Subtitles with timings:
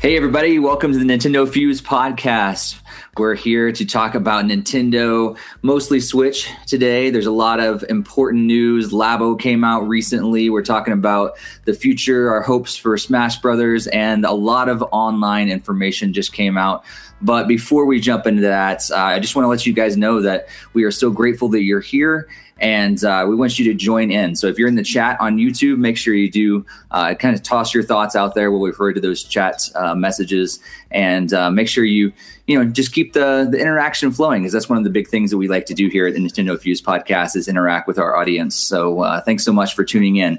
[0.00, 2.78] Hey, everybody, welcome to the Nintendo Fuse podcast.
[3.16, 7.10] We're here to talk about Nintendo, mostly Switch today.
[7.10, 8.92] There's a lot of important news.
[8.92, 10.50] Labo came out recently.
[10.50, 15.48] We're talking about the future, our hopes for Smash Brothers, and a lot of online
[15.48, 16.84] information just came out.
[17.20, 20.22] But before we jump into that, uh, I just want to let you guys know
[20.22, 22.28] that we are so grateful that you're here
[22.60, 24.34] and uh, we want you to join in.
[24.34, 27.42] So if you're in the chat on YouTube, make sure you do uh, kind of
[27.42, 28.50] toss your thoughts out there.
[28.50, 32.12] We'll refer to those chat uh, messages, and uh, make sure you
[32.46, 35.30] you know just keep the the interaction flowing because that's one of the big things
[35.30, 38.16] that we like to do here at the Nintendo Fuse podcast is interact with our
[38.16, 38.54] audience.
[38.54, 40.38] So uh, thanks so much for tuning in.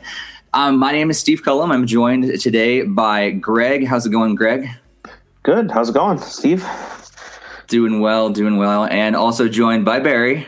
[0.54, 1.72] Um, my name is Steve Cullum.
[1.72, 3.86] I'm joined today by Greg.
[3.86, 4.68] How's it going, Greg?
[5.44, 5.70] Good.
[5.72, 6.66] How's it going, Steve?
[7.68, 10.48] Doing well, doing well, and also joined by Barry.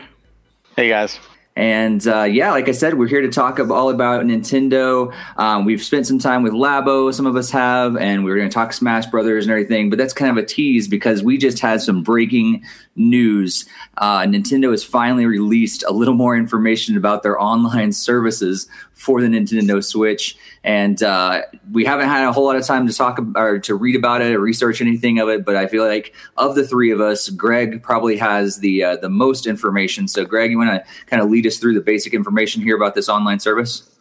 [0.76, 1.20] Hey guys.
[1.54, 5.14] And uh, yeah, like I said, we're here to talk all about Nintendo.
[5.36, 8.48] Um, we've spent some time with Labo, some of us have, and we are going
[8.48, 9.90] to talk Smash Brothers and everything.
[9.90, 12.64] But that's kind of a tease because we just had some breaking
[12.96, 13.66] news.
[13.98, 19.26] Uh, Nintendo has finally released a little more information about their online services for the
[19.26, 23.58] Nintendo Switch, and uh, we haven't had a whole lot of time to talk or
[23.58, 25.44] to read about it or research anything of it.
[25.44, 29.10] But I feel like of the three of us, Greg probably has the uh, the
[29.10, 30.06] most information.
[30.08, 32.94] So, Greg, you want to kind of lead us through the basic information here about
[32.94, 33.91] this online service?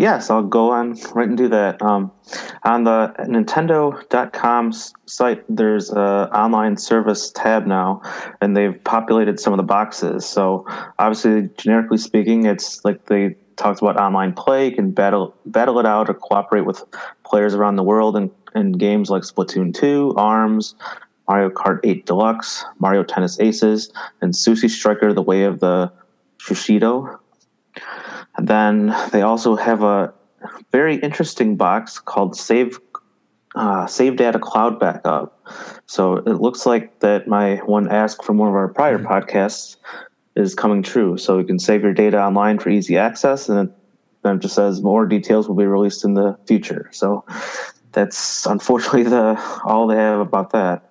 [0.00, 1.82] Yes, I'll go on right and do that.
[1.82, 2.10] Um,
[2.64, 4.72] on the Nintendo.com
[5.04, 8.00] site, there's a online service tab now,
[8.40, 10.24] and they've populated some of the boxes.
[10.24, 10.64] So,
[10.98, 14.70] obviously, generically speaking, it's like they talked about online play.
[14.70, 16.82] You can battle battle it out or cooperate with
[17.22, 20.76] players around the world in, in games like Splatoon 2, ARMS,
[21.28, 25.92] Mario Kart 8 Deluxe, Mario Tennis Aces, and Sushi Striker: The Way of the
[26.38, 27.18] Sushido.
[28.40, 30.14] And then they also have a
[30.72, 32.80] very interesting box called Save
[33.54, 35.38] uh, Save Data Cloud Backup.
[35.84, 39.08] So it looks like that my one ask from one of our prior mm-hmm.
[39.08, 39.76] podcasts
[40.36, 41.18] is coming true.
[41.18, 43.70] So you can save your data online for easy access, and
[44.22, 46.88] then it just says more details will be released in the future.
[46.92, 47.26] So
[47.92, 50.89] that's unfortunately the all they have about that.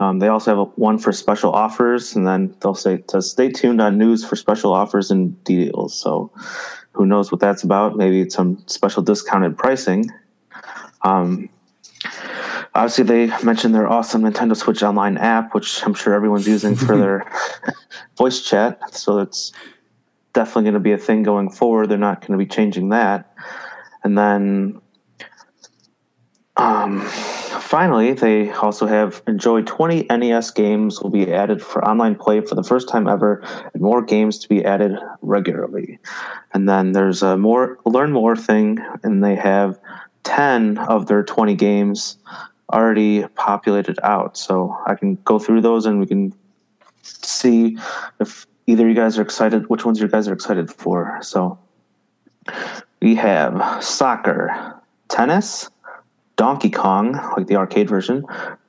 [0.00, 3.50] Um, they also have a, one for special offers, and then they'll say to stay
[3.50, 5.98] tuned on news for special offers and deals.
[5.98, 6.30] So
[6.92, 7.96] who knows what that's about?
[7.96, 10.10] Maybe it's some special discounted pricing.
[11.02, 11.48] Um,
[12.74, 16.96] obviously they mentioned their awesome Nintendo Switch Online app, which I'm sure everyone's using for
[16.96, 17.32] their
[18.16, 18.94] voice chat.
[18.94, 19.52] So it's
[20.32, 21.88] definitely going to be a thing going forward.
[21.88, 23.34] They're not going to be changing that.
[24.04, 24.80] And then
[26.56, 27.08] um,
[27.68, 32.54] finally, they also have enjoy 20 NES games will be added for online play for
[32.54, 33.42] the first time ever,
[33.74, 35.98] and more games to be added regularly.
[36.54, 39.78] And then there's a more learn more thing, and they have
[40.24, 42.16] 10 of their 20 games
[42.72, 44.38] already populated out.
[44.38, 46.34] So I can go through those and we can
[47.02, 47.76] see
[48.18, 51.18] if either you guys are excited, which ones you guys are excited for.
[51.22, 51.58] So
[53.00, 54.74] we have soccer,
[55.08, 55.68] tennis,
[56.38, 58.24] Donkey Kong, like the arcade version,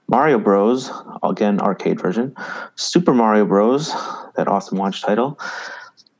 [0.07, 0.91] Mario Bros,
[1.21, 2.35] again, arcade version,
[2.75, 3.93] Super Mario Bros,
[4.35, 5.39] that awesome launch title,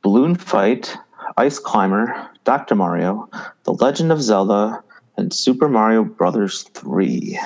[0.02, 0.96] Balloon Fight,
[1.36, 2.76] Ice Climber, Dr.
[2.76, 3.28] Mario,
[3.64, 4.82] The Legend of Zelda,
[5.16, 7.38] and Super Mario Brothers 3.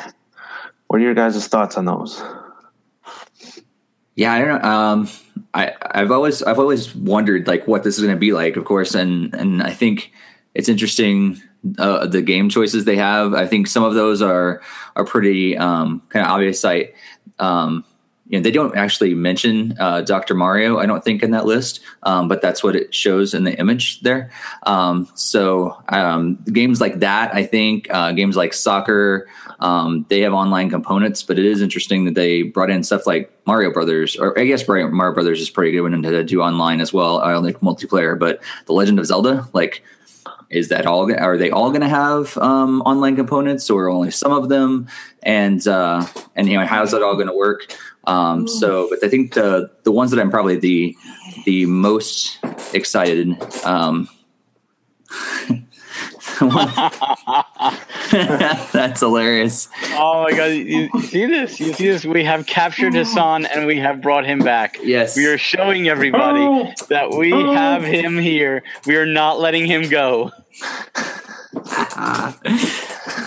[0.88, 2.22] What are your guys' thoughts on those?
[4.16, 4.69] Yeah, I don't know.
[4.69, 5.09] Um,
[5.54, 8.64] I I've always I've always wondered like what this is going to be like, of
[8.64, 10.12] course, and and I think
[10.54, 11.43] it's interesting
[11.78, 13.34] uh, the game choices they have.
[13.34, 14.62] I think some of those are
[14.96, 16.61] are pretty um, kind of obvious.
[16.61, 16.94] Sight.
[17.38, 17.84] Um,
[18.26, 20.34] you know, they don't actually mention uh, Dr.
[20.34, 23.56] Mario, I don't think, in that list, um, but that's what it shows in the
[23.58, 24.31] image there.
[24.62, 29.28] Um, so um, games like that, I think, uh, games like soccer,
[29.60, 33.31] um, they have online components, but it is interesting that they brought in stuff like
[33.46, 36.94] Mario Brothers, or I guess Mario Brothers is pretty good one to do online as
[36.94, 38.19] well, uh, like multiplayer.
[38.19, 39.84] But The Legend of Zelda, like
[40.50, 44.32] is that all are they all going to have um, online components or only some
[44.32, 44.88] of them?
[45.23, 46.06] And uh,
[46.37, 47.75] and you know how's that all going to work?
[48.06, 50.94] Um, so but i think the the ones that i'm probably the
[51.46, 52.38] the most
[52.75, 54.08] excited um,
[58.72, 59.69] That's hilarious.
[59.92, 60.44] Oh my god!
[60.52, 61.60] You, you see this?
[61.60, 62.04] You see this?
[62.04, 64.78] We have captured Hassan and we have brought him back.
[64.82, 65.16] Yes.
[65.16, 66.72] We are showing everybody Oh.
[66.88, 68.62] that we have him here.
[68.86, 70.32] We are not letting him go.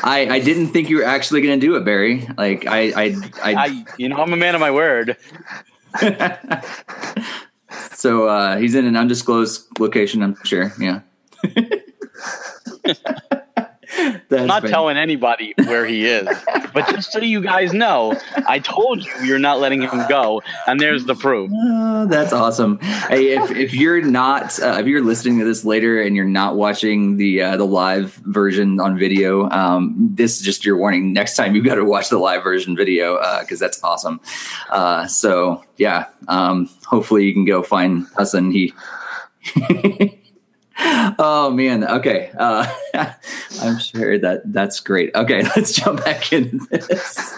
[0.04, 2.28] I, I didn't think you were actually going to do it, Barry.
[2.38, 5.16] Like I I, I, I, you know, I'm a man of my word.
[7.94, 10.22] so uh, he's in an undisclosed location.
[10.24, 10.72] I'm sure.
[10.80, 11.00] Yeah.
[14.32, 14.72] I'm not funny.
[14.72, 16.28] telling anybody where he is,
[16.74, 20.80] but just so you guys know, I told you you're not letting him go, and
[20.80, 21.50] there's the proof.
[21.54, 22.80] Oh, that's awesome.
[22.80, 26.56] Hey, if, if you're not uh, if you're listening to this later and you're not
[26.56, 31.14] watching the uh, the live version on video, um, this is just your warning.
[31.14, 34.20] Next time you got to watch the live version video because that's awesome.
[34.70, 38.52] Uh, so yeah, um, hopefully you can go find Hassan.
[38.52, 38.74] He.
[41.18, 41.84] oh man.
[41.84, 42.32] Okay.
[42.38, 42.72] Uh,
[43.62, 45.16] I'm sure that that's great.
[45.16, 47.34] Okay, let's jump back into this.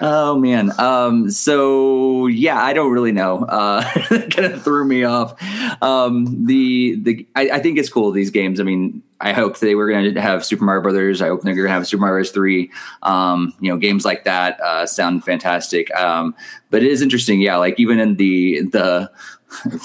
[0.00, 0.72] oh man.
[0.80, 3.44] Um, so yeah, I don't really know.
[3.44, 5.40] Uh, kind of threw me off.
[5.82, 8.60] Um, the the I, I think it's cool these games.
[8.60, 11.20] I mean, I hope they were going to have Super Mario Brothers.
[11.20, 12.30] I hope they're going to have Super Mario Bros.
[12.30, 12.70] Three.
[13.02, 15.94] Um, you know, games like that uh, sound fantastic.
[15.94, 16.34] Um,
[16.70, 17.42] but it is interesting.
[17.42, 19.10] Yeah, like even in the the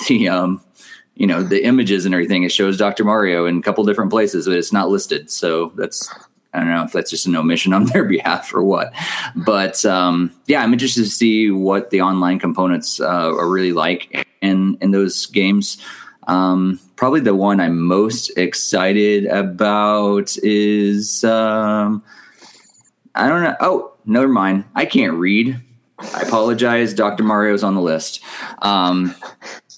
[0.08, 0.62] the um
[1.16, 4.46] you know the images and everything it shows dr mario in a couple different places
[4.46, 5.30] but it's not listed.
[5.30, 6.14] So that's
[6.54, 8.94] i don't know if that's just an omission on their behalf or what.
[9.36, 14.28] But um, yeah i'm interested to see what the online components uh, are really like
[14.42, 15.78] in in those games.
[16.28, 22.04] Um, probably the one i'm most excited about is um,
[23.16, 23.56] i don't know.
[23.60, 24.66] Oh never mind.
[24.76, 25.60] I can't read.
[26.00, 26.94] I apologize.
[26.94, 28.22] Dr mario's on the list.
[28.60, 29.16] Um,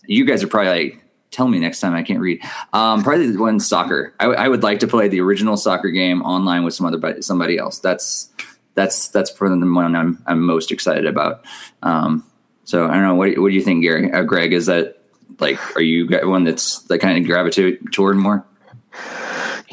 [0.06, 1.03] you guys are probably like
[1.34, 2.42] tell me next time I can't read.
[2.72, 4.14] Um, probably the one soccer.
[4.20, 7.58] I, I would like to play the original soccer game online with some other somebody
[7.58, 7.80] else.
[7.80, 8.32] That's
[8.76, 11.44] that's that's probably the one I'm I'm most excited about.
[11.82, 12.26] Um,
[12.64, 14.12] so I don't know what what do you think, Gary?
[14.12, 15.00] Uh, Greg, is that
[15.40, 18.46] like are you one that's that kind of gravitate toward more?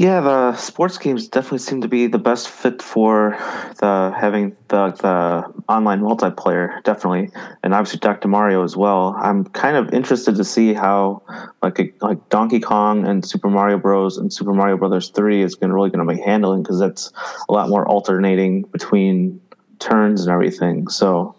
[0.00, 3.36] Yeah, the sports games definitely seem to be the best fit for
[3.80, 7.28] the having the the online multiplayer, definitely,
[7.62, 8.26] and obviously Dr.
[8.26, 9.14] Mario as well.
[9.20, 11.20] I'm kind of interested to see how
[11.60, 14.16] like a, like Donkey Kong and Super Mario Bros.
[14.16, 17.12] and Super Mario Brothers Three is going really going to be handling because that's
[17.50, 19.38] a lot more alternating between
[19.80, 20.88] turns and everything.
[20.88, 21.36] So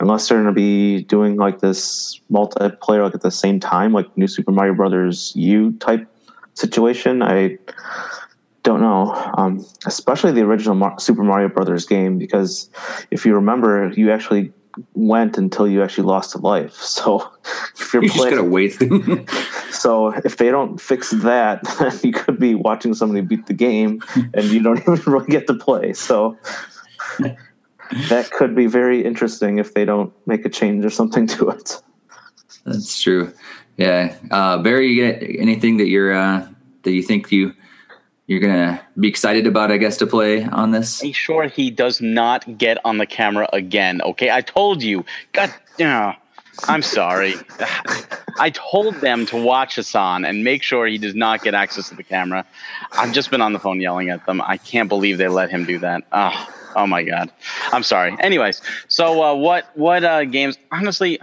[0.00, 4.06] unless they're going to be doing like this multiplayer like at the same time, like
[4.16, 6.08] New Super Mario Brothers U type
[6.58, 7.58] situation, I
[8.62, 9.14] don't know.
[9.36, 12.68] Um, especially the original Mar- Super Mario Brothers game, because
[13.10, 14.52] if you remember, you actually
[14.94, 16.74] went until you actually lost a life.
[16.98, 17.30] So
[17.80, 18.72] if you're You just playing, gotta wait.
[19.70, 21.62] so if they don't fix that,
[22.04, 24.02] you could be watching somebody beat the game
[24.34, 25.94] and you don't even really get to play.
[25.94, 26.36] So
[28.10, 31.80] that could be very interesting if they don't make a change or something to it.
[32.66, 33.32] That's true.
[33.78, 36.46] Yeah, uh, Barry, you get anything that you're uh,
[36.82, 37.54] that you think you
[38.26, 39.70] you're gonna be excited about?
[39.70, 41.02] I guess to play on this.
[41.02, 44.02] Make sure he does not get on the camera again.
[44.02, 45.04] Okay, I told you.
[45.32, 46.12] God, uh,
[46.64, 47.34] I'm sorry.
[48.40, 51.94] I told them to watch Hassan and make sure he does not get access to
[51.94, 52.44] the camera.
[52.92, 54.40] I've just been on the phone yelling at them.
[54.40, 56.04] I can't believe they let him do that.
[56.10, 57.30] Oh, oh my god.
[57.70, 58.16] I'm sorry.
[58.18, 60.58] Anyways, so uh, what what uh, games?
[60.72, 61.20] Honestly,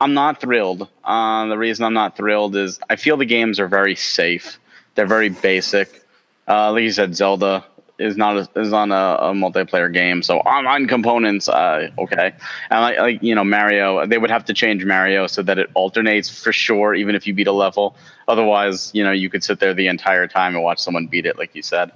[0.00, 0.88] I'm not thrilled.
[1.04, 4.58] Uh, the reason I'm not thrilled is I feel the games are very safe.
[4.94, 6.02] They're very basic.
[6.48, 7.64] Uh, like you said, Zelda
[7.98, 12.32] is not a, is on a, a multiplayer game, so online components, uh, okay.
[12.70, 15.70] And like, like you know, Mario, they would have to change Mario so that it
[15.74, 17.94] alternates for sure, even if you beat a level.
[18.26, 21.36] Otherwise, you know, you could sit there the entire time and watch someone beat it,
[21.36, 21.92] like you said.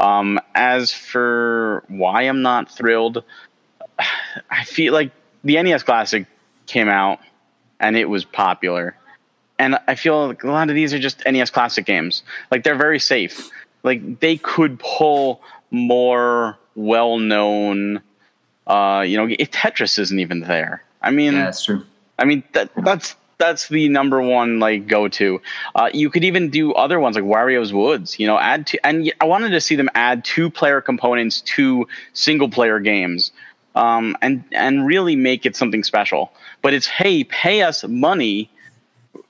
[0.00, 3.22] Um, as for why I'm not thrilled,
[4.50, 5.12] I feel like
[5.44, 6.26] the NES Classic
[6.66, 7.20] came out
[7.80, 8.96] and it was popular.
[9.58, 12.22] And I feel like a lot of these are just NES Classic games.
[12.50, 13.50] Like they're very safe.
[13.82, 18.00] Like they could pull more well known.
[18.66, 20.82] Uh, you know, if Tetris isn't even there.
[21.02, 21.84] I mean, Yeah, that's true.
[22.18, 25.40] I mean that that's that's the number one like go to.
[25.74, 28.18] Uh, you could even do other ones like Wario's Woods.
[28.18, 31.86] You know, add to and I wanted to see them add two player components to
[32.12, 33.32] single player games,
[33.74, 36.32] um, and and really make it something special.
[36.62, 38.50] But it's hey, pay us money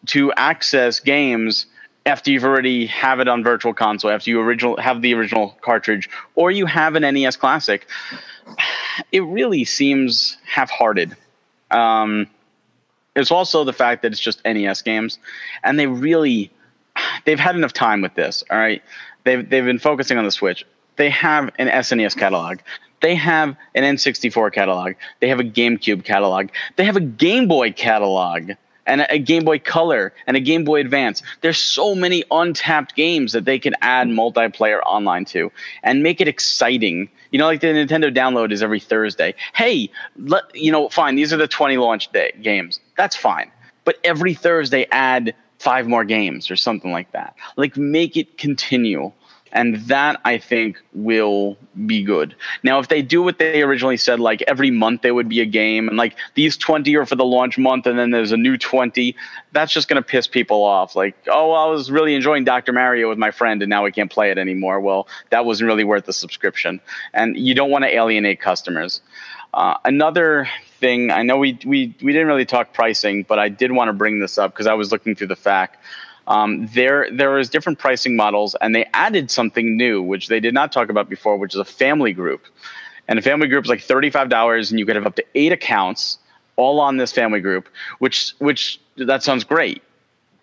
[0.06, 1.66] to access games
[2.06, 6.08] after you've already have it on virtual console after you original have the original cartridge
[6.34, 7.86] or you have an NES classic
[9.12, 11.16] it really seems half-hearted
[11.70, 12.26] um,
[13.16, 15.18] it's also the fact that it's just NES games
[15.62, 16.50] and they really
[17.24, 18.44] they've had enough time with this.
[18.50, 18.82] All right,
[19.24, 20.64] they've they've been focusing on the Switch.
[20.96, 22.58] They have an SNES catalog.
[23.04, 24.94] They have an N64 catalog.
[25.20, 26.48] They have a GameCube catalog.
[26.76, 28.52] They have a Game Boy catalog
[28.86, 31.22] and a Game Boy Color and a Game Boy Advance.
[31.42, 36.28] There's so many untapped games that they can add multiplayer online to and make it
[36.28, 37.10] exciting.
[37.30, 39.34] You know, like the Nintendo download is every Thursday.
[39.52, 42.80] Hey, let, you know, fine, these are the 20 launch day games.
[42.96, 43.50] That's fine.
[43.84, 47.36] But every Thursday, add five more games or something like that.
[47.58, 49.12] Like, make it continue
[49.54, 51.56] and that I think will
[51.86, 52.34] be good.
[52.64, 55.46] Now, if they do what they originally said, like every month there would be a
[55.46, 58.58] game, and like these 20 are for the launch month, and then there's a new
[58.58, 59.14] 20,
[59.52, 60.96] that's just going to piss people off.
[60.96, 62.72] Like, oh, I was really enjoying Dr.
[62.72, 64.80] Mario with my friend, and now I can't play it anymore.
[64.80, 66.80] Well, that wasn't really worth the subscription.
[67.12, 69.00] And you don't want to alienate customers.
[69.54, 70.48] Uh, another
[70.80, 73.92] thing, I know we, we, we didn't really talk pricing, but I did want to
[73.92, 75.68] bring this up because I was looking through the FAQ.
[76.26, 80.54] Um, there there was different pricing models, and they added something new, which they did
[80.54, 82.44] not talk about before, which is a family group.
[83.08, 85.24] And a family group is like thirty five dollars, and you could have up to
[85.34, 86.18] eight accounts
[86.56, 89.82] all on this family group, which which that sounds great.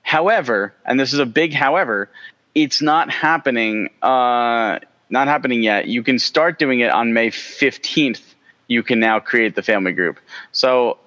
[0.04, 2.10] However, and this is a big however,
[2.54, 3.90] it's not happening.
[4.02, 5.88] Uh, not happening yet.
[5.88, 8.36] You can start doing it on May fifteenth.
[8.68, 10.20] You can now create the family group.
[10.52, 10.98] So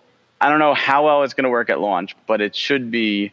[0.40, 3.32] I don't know how well it's going to work at launch, but it should be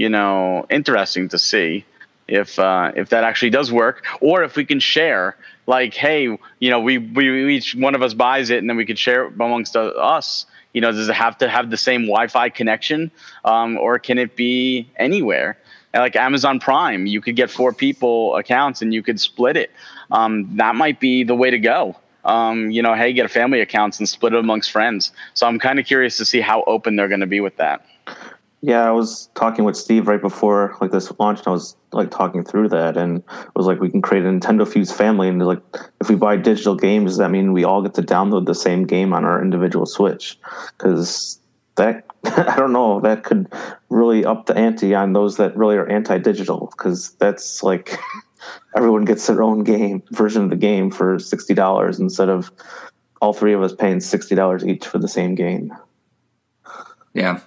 [0.00, 1.84] you know, interesting to see
[2.26, 5.36] if uh, if that actually does work, or if we can share.
[5.66, 6.22] Like, hey,
[6.58, 9.26] you know, we, we each one of us buys it, and then we could share
[9.26, 10.46] it amongst us.
[10.72, 13.10] You know, does it have to have the same Wi-Fi connection,
[13.44, 15.58] um, or can it be anywhere?
[15.92, 19.70] like Amazon Prime, you could get four people accounts and you could split it.
[20.12, 21.96] Um, that might be the way to go.
[22.24, 25.10] Um, you know, hey, get a family accounts and split it amongst friends.
[25.34, 27.84] So I'm kind of curious to see how open they're going to be with that.
[28.62, 32.10] Yeah, I was talking with Steve right before like this launch, And I was like
[32.10, 35.44] talking through that, and it was like we can create a Nintendo Fuse family, and
[35.44, 35.62] like
[36.00, 38.84] if we buy digital games, does that mean we all get to download the same
[38.84, 40.38] game on our individual Switch?
[40.76, 41.40] Because
[41.76, 43.50] that I don't know that could
[43.88, 46.70] really up the ante on those that really are anti-digital.
[46.76, 47.98] Because that's like
[48.76, 52.52] everyone gets their own game version of the game for sixty dollars instead of
[53.22, 55.72] all three of us paying sixty dollars each for the same game.
[57.14, 57.40] Yeah,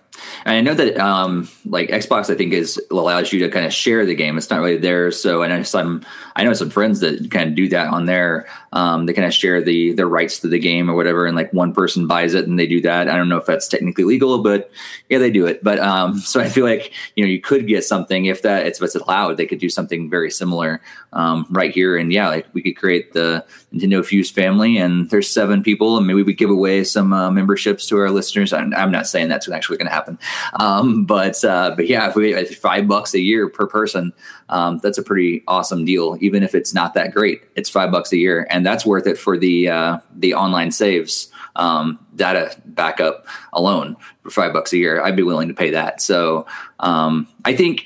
[0.45, 3.73] and I know that um, like Xbox, I think is allows you to kind of
[3.73, 4.37] share the game.
[4.37, 5.11] It's not really there.
[5.11, 8.47] So I know some I know some friends that kind of do that on there.
[8.73, 11.53] Um, they kind of share the their rights to the game or whatever, and like
[11.53, 13.07] one person buys it and they do that.
[13.07, 14.69] I don't know if that's technically legal, but
[15.09, 15.63] yeah, they do it.
[15.63, 18.81] But um, so I feel like you know you could get something if that if
[18.81, 20.81] it's allowed, they could do something very similar
[21.13, 21.95] um, right here.
[21.97, 26.05] And yeah, like we could create the Nintendo Fuse family, and there's seven people, and
[26.05, 28.51] maybe we give away some uh, memberships to our listeners.
[28.51, 30.19] I'm, I'm not saying that's actually going to happen.
[30.59, 34.13] Um, but uh, but yeah, if we five bucks a year per person,
[34.49, 36.17] um, that's a pretty awesome deal.
[36.21, 39.17] Even if it's not that great, it's five bucks a year, and that's worth it
[39.17, 45.01] for the uh, the online saves um, data backup alone for five bucks a year.
[45.01, 46.01] I'd be willing to pay that.
[46.01, 46.45] So
[46.79, 47.85] um, I think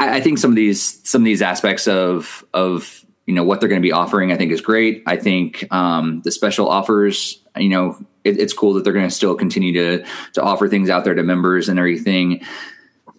[0.00, 3.60] I, I think some of these some of these aspects of of you know what
[3.60, 5.02] they're going to be offering, I think is great.
[5.06, 9.14] I think um, the special offers, you know, it, it's cool that they're going to
[9.14, 12.44] still continue to to offer things out there to members and everything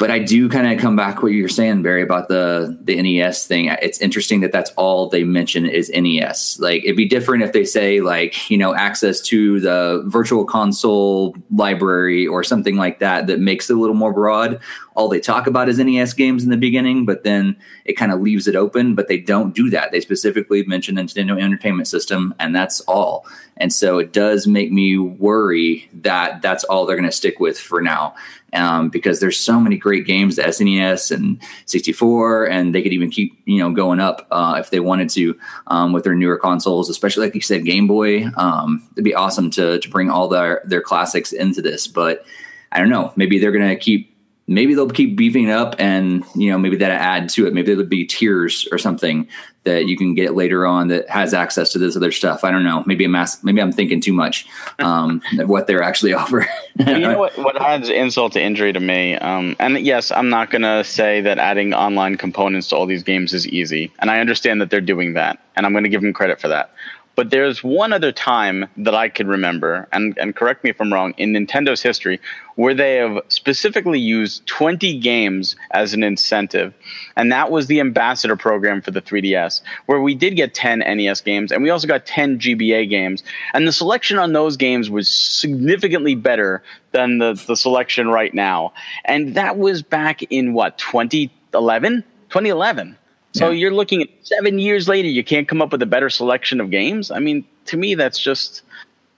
[0.03, 3.47] but I do kind of come back what you're saying, Barry, about the the NES
[3.47, 3.65] thing.
[3.81, 6.59] It's interesting that that's all they mention is NES.
[6.59, 11.35] Like it'd be different if they say like you know access to the virtual console
[11.55, 14.59] library or something like that that makes it a little more broad.
[14.95, 18.21] All they talk about is NES games in the beginning, but then it kind of
[18.21, 18.95] leaves it open.
[18.95, 19.91] But they don't do that.
[19.91, 23.25] They specifically mention Nintendo Entertainment System, and that's all.
[23.57, 27.59] And so it does make me worry that that's all they're going to stick with
[27.59, 28.15] for now
[28.53, 33.09] um, because there's so many great games, the SNES and 64, and they could even
[33.09, 36.89] keep you know going up uh, if they wanted to um, with their newer consoles,
[36.89, 38.25] especially like you said, Game Boy.
[38.37, 42.25] Um, it'd be awesome to to bring all their their classics into this, but
[42.71, 43.11] I don't know.
[43.15, 44.11] Maybe they're gonna keep.
[44.47, 47.53] Maybe they'll keep beefing up, and you know, maybe that'll add to it.
[47.53, 49.27] Maybe there'll be tiers or something
[49.63, 52.43] that you can get later on that has access to this other stuff.
[52.43, 52.83] I don't know.
[52.85, 54.45] Maybe I'm mass, maybe I'm thinking too much
[54.79, 56.47] um, of what they're actually offering.
[56.77, 57.37] you know what?
[57.37, 59.15] What adds insult to injury to me?
[59.15, 63.03] Um, and yes, I'm not going to say that adding online components to all these
[63.03, 66.01] games is easy, and I understand that they're doing that, and I'm going to give
[66.01, 66.73] them credit for that.
[67.15, 70.91] But there's one other time that I could remember, and, and correct me if I'm
[70.91, 72.19] wrong, in Nintendo's history,
[72.55, 76.73] where they have specifically used 20 games as an incentive.
[77.15, 81.21] And that was the ambassador program for the 3DS, where we did get 10 NES
[81.21, 83.23] games and we also got 10 GBA games.
[83.53, 88.73] And the selection on those games was significantly better than the, the selection right now.
[89.05, 92.03] And that was back in what, 2011?
[92.29, 92.97] 2011.
[93.33, 93.55] So Yeah.
[93.55, 96.69] you're looking at seven years later, you can't come up with a better selection of
[96.69, 97.11] games.
[97.11, 98.61] I mean, to me, that's just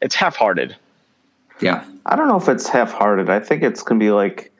[0.02, 0.76] it's half-hearted.
[1.62, 1.84] Yeah.
[2.06, 3.30] I don't know if it's half-hearted.
[3.30, 4.52] I think it's gonna be like,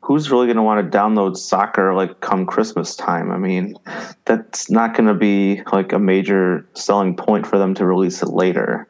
[0.00, 3.30] who's really gonna want to download soccer like come Christmas time?
[3.30, 3.76] I mean,
[4.24, 8.86] that's not gonna be like a major selling point for them to release it later.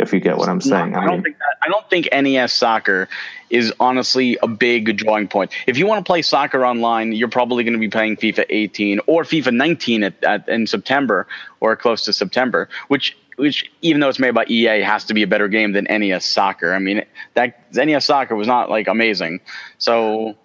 [0.00, 3.08] If you get what I'm saying, I don't think that, I don't think NES soccer
[3.50, 5.52] is honestly a big drawing point.
[5.66, 9.00] If you want to play soccer online, you're probably going to be playing FIFA 18
[9.06, 11.26] or FIFA 19 at, at, in September
[11.60, 15.22] or close to September, which which even though it's made by EA has to be
[15.22, 16.74] a better game than NES soccer.
[16.74, 17.02] I mean,
[17.34, 19.40] that NES soccer was not like amazing.
[19.78, 20.36] So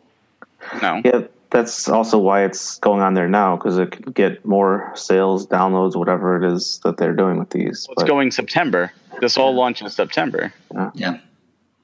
[0.81, 1.01] no.
[1.03, 5.45] Yeah, that's also why it's going on there now because it could get more sales,
[5.47, 7.85] downloads, whatever it is that they're doing with these.
[7.89, 8.91] It's But- going September.
[9.21, 10.53] This all launched in September.
[10.93, 11.17] Yeah.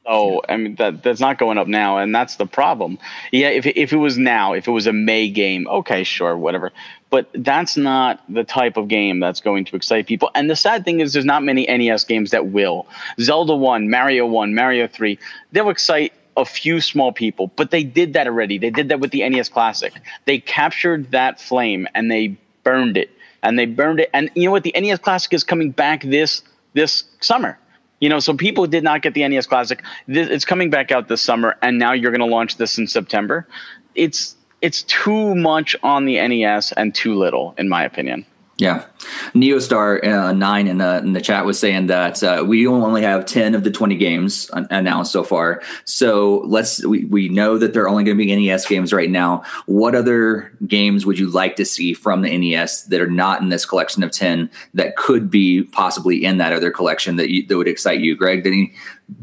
[0.04, 2.98] Oh, I mean that that's not going up now, and that's the problem.
[3.32, 6.36] Yeah, if it- if it was now, if it was a May game, okay, sure,
[6.36, 6.72] whatever.
[7.12, 10.32] But that's not the type of game that's going to excite people.
[10.34, 12.88] And the sad thing is, there's not many NES games that will.
[13.20, 15.20] Zelda One, Mario One, Mario Three,
[15.52, 18.58] they'll excite a few small people, but they did that already.
[18.58, 19.94] They did that with the NES Classic.
[20.26, 23.12] They captured that flame and they burned it,
[23.44, 24.10] and they burned it.
[24.16, 24.64] And you know what?
[24.64, 26.42] The NES Classic is coming back this
[26.74, 27.58] this summer.
[28.00, 29.84] You know, so people did not get the NES Classic.
[30.08, 32.88] This, it's coming back out this summer, and now you're going to launch this in
[32.88, 33.48] September.
[33.94, 38.26] It's it's too much on the NES and too little, in my opinion.
[38.58, 38.86] Yeah,
[39.34, 43.26] Neostar uh, nine in the in the chat was saying that uh, we only have
[43.26, 45.64] ten of the twenty games announced so far.
[45.84, 49.10] So let's we, we know that there are only going to be NES games right
[49.10, 49.44] now.
[49.66, 53.50] What other games would you like to see from the NES that are not in
[53.50, 57.58] this collection of ten that could be possibly in that other collection that you, that
[57.58, 58.44] would excite you, Greg?
[58.44, 58.74] Did any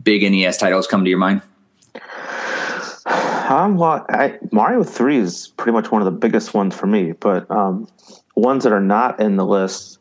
[0.03, 1.43] big NES titles come to your mind?
[3.07, 7.13] Um, well, I, Mario Three is pretty much one of the biggest ones for me,
[7.13, 7.89] but um,
[8.39, 9.99] ones that are not in the list.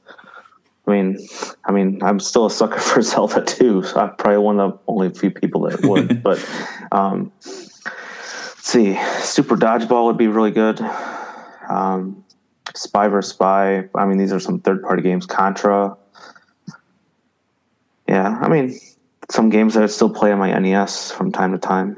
[0.87, 1.17] I mean,
[1.65, 3.83] I mean, I'm still a sucker for Zelda too.
[3.83, 6.23] So I'm probably one of the only few people that would.
[6.23, 6.43] but
[6.91, 10.79] um, let's see, Super Dodgeball would be really good.
[11.69, 12.23] Um,
[12.75, 13.89] Spy vs Spy.
[13.95, 15.25] I mean, these are some third party games.
[15.25, 15.97] Contra.
[18.07, 18.79] Yeah, I mean,
[19.29, 21.97] some games that I still play on my NES from time to time.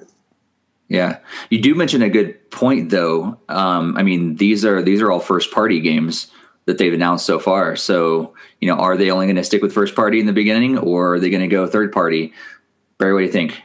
[0.90, 1.20] Yeah,
[1.52, 3.40] you do mention a good point, though.
[3.48, 6.32] Um, I mean, these are these are all first party games
[6.66, 7.76] that they've announced so far.
[7.76, 10.78] So, you know, are they only going to stick with first party in the beginning,
[10.78, 12.34] or are they going to go third party?
[12.98, 13.62] Barry, what do you think?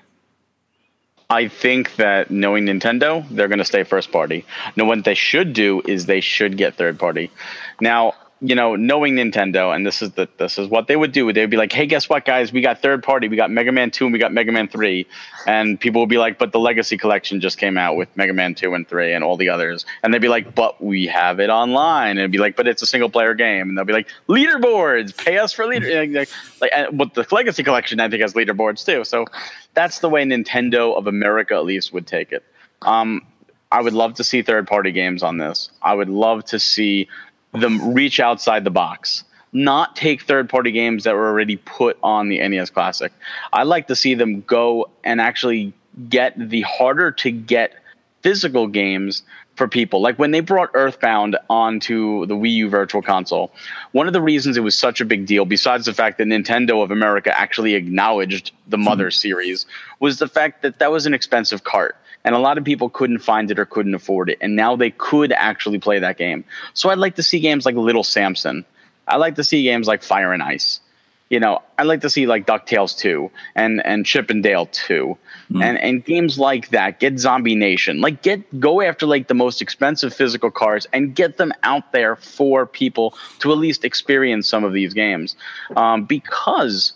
[1.30, 4.44] I think that knowing Nintendo, they're going to stay first party.
[4.76, 7.30] Now, what they should do is they should get third party.
[7.80, 8.12] Now,
[8.46, 11.32] you know, knowing Nintendo, and this is the this is what they would do.
[11.32, 12.52] They'd be like, "Hey, guess what, guys?
[12.52, 13.26] We got third party.
[13.26, 15.06] We got Mega Man Two and we got Mega Man Three.
[15.46, 18.54] And people would be like, "But the Legacy Collection just came out with Mega Man
[18.54, 21.48] Two and Three and all the others." And they'd be like, "But we have it
[21.48, 24.08] online." And it'd be like, "But it's a single player game." And they'll be like,
[24.28, 26.28] "Leaderboards, pay us for leader." like,
[26.92, 29.04] but the Legacy Collection, I think, has leaderboards too.
[29.04, 29.24] So
[29.72, 32.44] that's the way Nintendo of America, at least, would take it.
[32.82, 33.22] Um,
[33.72, 35.70] I would love to see third party games on this.
[35.80, 37.08] I would love to see
[37.60, 42.28] them reach outside the box, not take third party games that were already put on
[42.28, 43.12] the NES Classic.
[43.52, 45.72] I like to see them go and actually
[46.08, 47.74] get the harder to get
[48.22, 49.22] physical games
[49.56, 50.00] for people.
[50.00, 53.52] Like when they brought Earthbound onto the Wii U Virtual Console,
[53.92, 56.82] one of the reasons it was such a big deal, besides the fact that Nintendo
[56.82, 58.84] of America actually acknowledged the hmm.
[58.84, 59.66] Mother series,
[60.00, 61.96] was the fact that that was an expensive cart.
[62.24, 64.38] And a lot of people couldn't find it or couldn't afford it.
[64.40, 66.44] And now they could actually play that game.
[66.72, 68.64] So I'd like to see games like Little Samson.
[69.06, 70.80] I like to see games like Fire and Ice
[71.30, 75.16] you know, I like to see like DuckTales 2 and, and Chip and Dale 2
[75.60, 77.00] and, and games like that.
[77.00, 78.00] Get Zombie Nation.
[78.00, 82.16] Like get go after like the most expensive physical cars and get them out there
[82.16, 85.34] for people to at least experience some of these games.
[85.76, 86.92] Um, because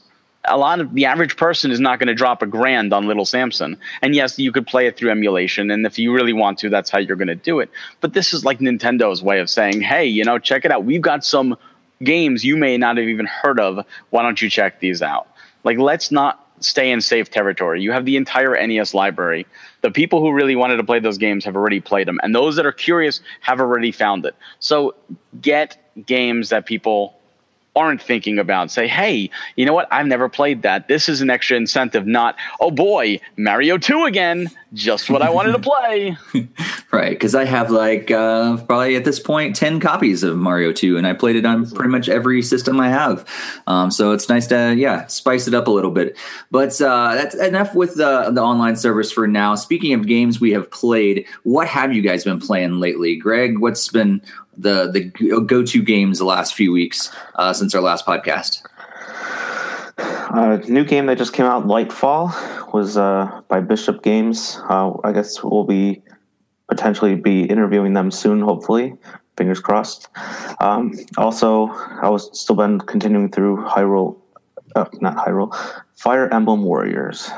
[0.48, 3.24] a lot of the average person is not going to drop a grand on Little
[3.24, 3.76] Samson.
[4.02, 5.70] And yes, you could play it through emulation.
[5.70, 7.70] And if you really want to, that's how you're going to do it.
[8.00, 10.84] But this is like Nintendo's way of saying, hey, you know, check it out.
[10.84, 11.56] We've got some
[12.02, 13.84] games you may not have even heard of.
[14.10, 15.28] Why don't you check these out?
[15.64, 17.80] Like, let's not stay in safe territory.
[17.82, 19.46] You have the entire NES library.
[19.82, 22.56] The people who really wanted to play those games have already played them, and those
[22.56, 24.34] that are curious have already found it.
[24.58, 24.94] So,
[25.40, 27.17] get games that people
[27.78, 29.88] aren't thinking about say, hey, you know what?
[29.90, 30.88] I've never played that.
[30.88, 34.50] This is an extra incentive, not, oh boy, Mario 2 again.
[34.74, 36.16] Just what I wanted to play.
[36.92, 37.10] right.
[37.10, 41.06] Because I have like uh, probably at this point 10 copies of Mario 2, and
[41.06, 43.26] I played it on pretty much every system I have.
[43.66, 46.18] Um, so it's nice to, yeah, spice it up a little bit.
[46.50, 49.54] But uh, that's enough with the, the online service for now.
[49.54, 53.16] Speaking of games we have played, what have you guys been playing lately?
[53.16, 54.20] Greg, what's been
[54.58, 58.62] the the go to games the last few weeks uh, since our last podcast?
[59.98, 64.58] Uh, new game that just came out, Lightfall, was uh, by Bishop Games.
[64.68, 66.02] Uh, I guess we'll be
[66.68, 68.42] potentially be interviewing them soon.
[68.42, 68.94] Hopefully,
[69.36, 70.08] fingers crossed.
[70.60, 71.68] Um, also,
[72.02, 74.18] I was still been continuing through Hyrule,
[74.76, 75.56] uh, not Hyrule,
[75.96, 77.30] Fire Emblem Warriors.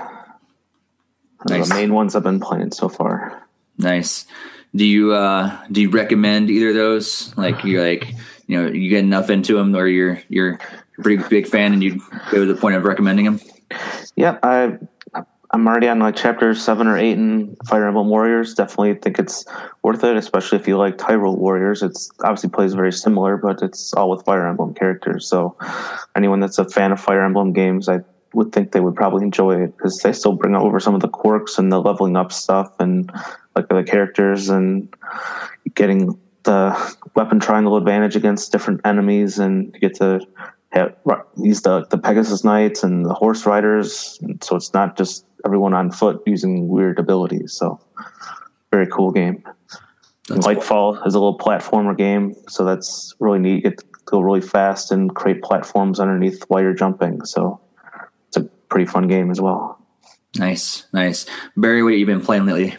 [1.48, 1.68] Nice.
[1.68, 3.46] The main ones I've been playing so far.
[3.78, 4.26] Nice.
[4.74, 7.36] Do you uh do you recommend either of those?
[7.36, 8.14] Like you're like
[8.46, 10.60] you know you get enough into them, or you're you're
[10.98, 13.40] a pretty big fan, and you go to the point of recommending them.
[14.16, 14.78] Yeah, I
[15.52, 18.54] I'm already on like chapter seven or eight in Fire Emblem Warriors.
[18.54, 19.44] Definitely think it's
[19.82, 21.82] worth it, especially if you like Hyrule Warriors.
[21.82, 25.26] It's obviously plays very similar, but it's all with Fire Emblem characters.
[25.26, 25.56] So
[26.14, 28.00] anyone that's a fan of Fire Emblem games, I
[28.32, 31.08] would think they would probably enjoy it because they still bring over some of the
[31.08, 33.10] quirks and the leveling up stuff and
[33.56, 34.92] like the characters and
[35.74, 40.20] getting the weapon triangle advantage against different enemies, and you get to
[40.70, 40.94] have,
[41.36, 44.18] use the the Pegasus Knights and the horse riders.
[44.22, 47.52] And so it's not just everyone on foot using weird abilities.
[47.52, 47.80] So
[48.70, 49.42] very cool game.
[50.28, 51.02] Lightfall cool.
[51.04, 53.56] is a little platformer game, so that's really neat.
[53.56, 57.24] You get to go really fast and create platforms underneath while you're jumping.
[57.24, 57.60] So
[58.28, 59.84] it's a pretty fun game as well.
[60.38, 61.26] Nice, nice.
[61.56, 62.76] Barry, what have you been playing lately?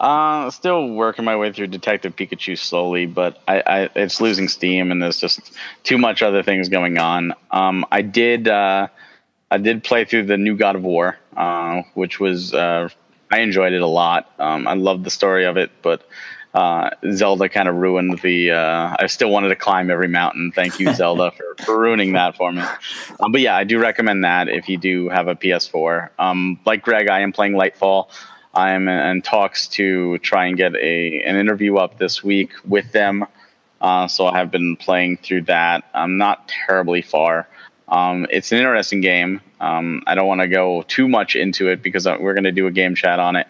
[0.00, 4.90] Uh, still working my way through Detective Pikachu slowly, but I, I, it's losing steam,
[4.90, 5.52] and there's just
[5.84, 7.34] too much other things going on.
[7.50, 8.88] Um, I did uh,
[9.50, 12.88] I did play through the new God of War, uh, which was uh,
[13.30, 14.32] I enjoyed it a lot.
[14.38, 16.08] Um, I loved the story of it, but
[16.54, 18.52] uh, Zelda kind of ruined the.
[18.52, 20.50] Uh, I still wanted to climb every mountain.
[20.50, 22.62] Thank you, Zelda, for, for ruining that for me.
[23.20, 26.08] Um, but yeah, I do recommend that if you do have a PS4.
[26.18, 28.08] Um, like Greg, I am playing Lightfall.
[28.52, 33.26] I'm in talks to try and get a an interview up this week with them.
[33.80, 35.84] Uh, so I have been playing through that.
[35.94, 37.48] I'm not terribly far.
[37.88, 39.40] Um, it's an interesting game.
[39.60, 42.52] Um, I don't want to go too much into it because uh, we're going to
[42.52, 43.48] do a game chat on it,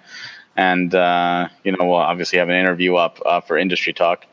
[0.57, 4.27] and uh, you know we'll obviously have an interview up uh, for industry talk.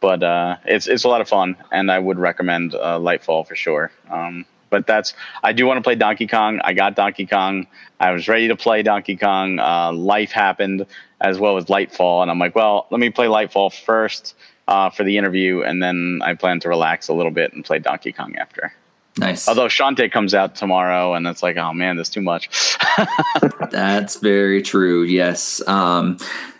[0.00, 3.54] But uh, it's it's a lot of fun, and I would recommend uh, Lightfall for
[3.54, 3.90] sure.
[4.10, 6.60] Um, but that's I do want to play Donkey Kong.
[6.64, 7.66] I got Donkey Kong.
[7.98, 9.58] I was ready to play Donkey Kong.
[9.58, 10.86] Uh, life happened
[11.20, 14.34] as well as Lightfall, and I'm like, well, let me play Lightfall first
[14.68, 17.78] uh, for the interview, and then I plan to relax a little bit and play
[17.78, 18.72] Donkey Kong after.
[19.18, 19.48] Nice.
[19.48, 22.76] Although Shantae comes out tomorrow, and it's like, oh man, that's too much.
[23.70, 25.02] that's very true.
[25.02, 25.66] Yes.
[25.66, 26.16] Um,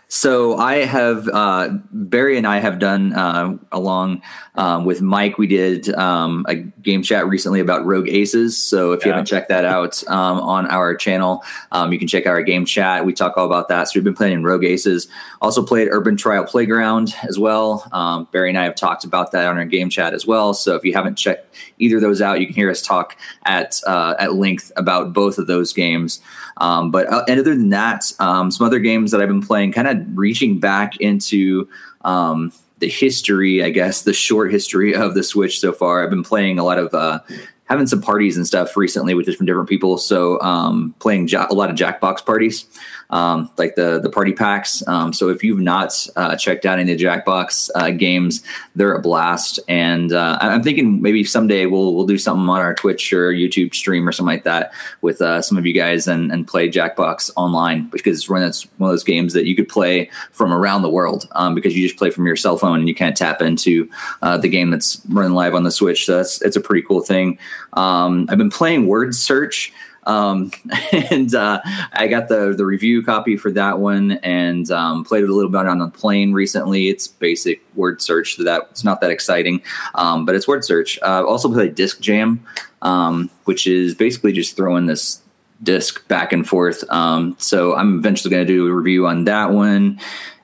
[0.09, 4.23] so I have uh, Barry and I have done uh, along
[4.55, 5.39] um, with Mike.
[5.39, 8.57] We did um, a game chat recently about Rogue Aces.
[8.57, 12.27] So if you haven't checked that out um, on our channel, um, you can check
[12.27, 13.05] out our game chat.
[13.05, 13.89] We talk all about that.
[13.89, 15.09] So we've been playing Rogue Aces.
[15.41, 17.89] Also played Urban Trial Playground as well.
[17.93, 20.55] Um, Barry and I have talked about that on our game chat as well.
[20.55, 23.81] So if you haven't checked either of those out, you can hear us talk at
[23.87, 26.21] uh, at length about both of those games.
[26.59, 29.73] Um, but uh, and other than that, um, some other games that I've been playing,
[29.73, 31.69] kind of reaching back into
[32.03, 36.03] um, the history, I guess, the short history of the Switch so far.
[36.03, 37.21] I've been playing a lot of uh,
[37.65, 39.97] having some parties and stuff recently with different different people.
[39.97, 42.67] So um, playing ja- a lot of Jackbox parties
[43.11, 44.87] um, like the the party packs.
[44.87, 48.43] Um, so if you've not uh, checked out any of the Jackbox uh, games,
[48.75, 49.61] they're a blast.
[49.69, 53.75] And uh, I'm thinking maybe someday we'll we'll do something on our Twitch or YouTube
[53.75, 57.31] stream or something like that with uh, some of you guys and, and play Jackbox
[57.37, 61.29] online because it's one, of those games that you could play from around the world
[61.33, 63.91] um, because you just play from your cell phone and you can't tap into
[64.23, 66.07] uh, the game that's running live on the Switch.
[66.07, 67.39] So that's it's a pretty cool thing.
[67.75, 69.73] Um, I've been playing Word Search.
[70.05, 70.51] Um,
[70.93, 71.61] and uh,
[71.93, 75.51] I got the the review copy for that one and um, played it a little
[75.51, 76.89] bit on the plane recently.
[76.89, 79.63] It's basic word search, that it's not that exciting,
[79.95, 80.99] um, but it's word search.
[81.03, 82.45] Uh, also played Disc Jam,
[82.83, 85.23] um, which is basically just throwing this
[85.63, 86.85] disc back and forth.
[86.91, 90.01] Um, so I'm eventually going to do a review on that one.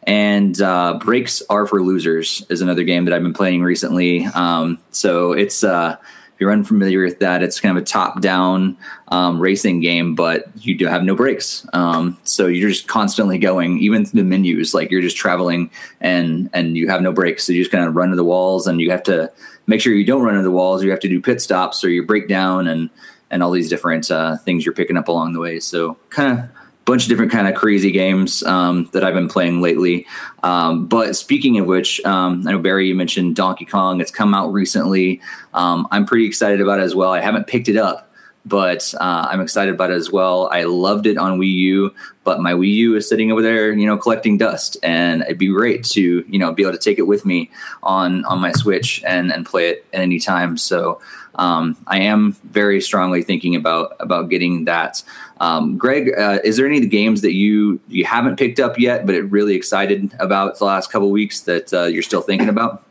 [0.06, 4.24] And uh, Brakes Are for Losers is another game that I've been playing recently.
[4.26, 5.96] Um, so it's uh,
[6.38, 8.76] you're unfamiliar with that, it's kind of a top down
[9.08, 11.66] um, racing game, but you do have no brakes.
[11.72, 15.70] Um, so you're just constantly going, even through the menus, like you're just traveling
[16.00, 17.44] and and you have no brakes.
[17.44, 19.32] So you just kind of run to the walls, and you have to
[19.66, 20.82] make sure you don't run into the walls.
[20.82, 22.90] You have to do pit stops or you break down and
[23.30, 25.58] and all these different uh, things you're picking up along the way.
[25.60, 26.48] So kind of
[26.86, 30.06] bunch of different kind of crazy games um, that I've been playing lately.
[30.44, 34.00] Um, but speaking of which, um, I know Barry, you mentioned Donkey Kong.
[34.00, 35.20] It's come out recently.
[35.52, 37.12] Um, I'm pretty excited about it as well.
[37.12, 38.05] I haven't picked it up,
[38.46, 40.48] but uh, I'm excited about it as well.
[40.52, 43.86] I loved it on Wii U, but my Wii U is sitting over there, you
[43.86, 47.08] know, collecting dust, and it'd be great to, you know, be able to take it
[47.08, 47.50] with me
[47.82, 50.56] on on my Switch and and play it at any time.
[50.56, 51.00] So
[51.34, 55.02] um, I am very strongly thinking about about getting that.
[55.40, 58.78] Um, Greg, uh, is there any of the games that you you haven't picked up
[58.78, 62.48] yet, but are really excited about the last couple weeks that uh, you're still thinking
[62.48, 62.84] about?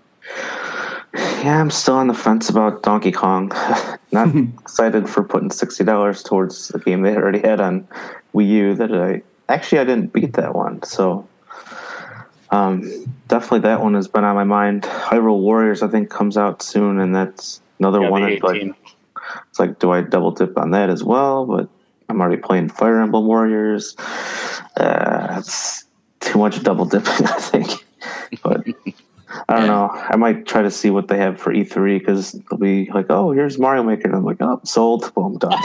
[1.15, 3.51] Yeah, I'm still on the fence about Donkey Kong.
[4.11, 7.87] Not excited for putting sixty dollars towards a game they already had on
[8.33, 8.75] Wii U.
[8.75, 11.27] That I actually I didn't beat that one, so
[12.51, 12.81] um,
[13.27, 14.83] definitely that one has been on my mind.
[14.83, 18.23] Hyrule Warriors I think comes out soon, and that's another Yeah, one.
[18.23, 18.61] It's like,
[19.49, 21.45] it's like, do I double dip on that as well?
[21.45, 21.69] But
[22.09, 23.95] I'm already playing Fire Emblem Warriors.
[24.77, 25.85] Uh, it's
[26.19, 27.85] too much double dipping, I think.
[28.43, 28.65] But
[29.47, 29.89] I don't know.
[29.91, 33.31] I might try to see what they have for E3 because they'll be like, "Oh,
[33.31, 35.61] here's Mario Maker," and I'm like, "Oh, sold, boom, done."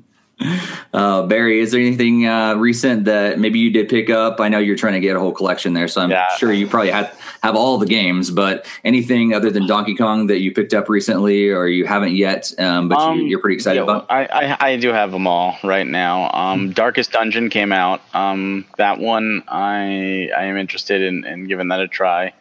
[0.94, 4.38] Uh, Barry, is there anything uh, recent that maybe you did pick up?
[4.40, 6.28] I know you're trying to get a whole collection there, so I'm Yeah.
[6.36, 8.30] sure you probably have have all the games.
[8.30, 12.52] But anything other than Donkey Kong that you picked up recently, or you haven't yet,
[12.60, 14.06] um, but Um, you, you're pretty excited Yo, about?
[14.08, 16.30] I, I I do have them all right now.
[16.32, 18.00] Um, Darkest Dungeon came out.
[18.14, 22.34] Um, that one I I am interested in, in giving that a try.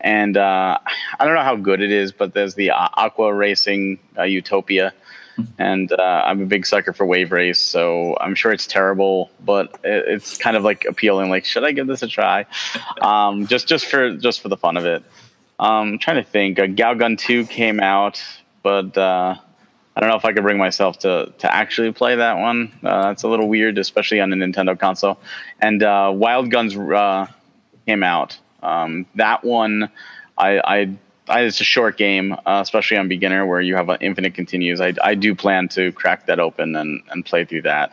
[0.00, 0.78] And uh,
[1.20, 4.92] I don't know how good it is, but there's the Aqua Racing uh, Utopia,
[5.58, 9.78] and uh, I'm a big sucker for Wave Race, so I'm sure it's terrible, but
[9.84, 11.30] it, it's kind of like appealing.
[11.30, 12.46] Like, should I give this a try?
[13.00, 15.02] Um, just just for just for the fun of it.
[15.58, 16.58] Um, I'm trying to think.
[16.58, 18.22] Uh, Galgun 2 came out,
[18.62, 19.36] but uh,
[19.96, 22.72] I don't know if I could bring myself to to actually play that one.
[22.82, 25.18] Uh, it's a little weird, especially on a Nintendo console.
[25.60, 27.26] And uh, Wild Guns uh,
[27.86, 28.38] came out.
[28.62, 29.90] Um, that one,
[30.38, 30.96] I, I,
[31.28, 34.80] I, it's a short game, uh, especially on beginner where you have an infinite continues.
[34.80, 37.92] I, I do plan to crack that open and, and play through that.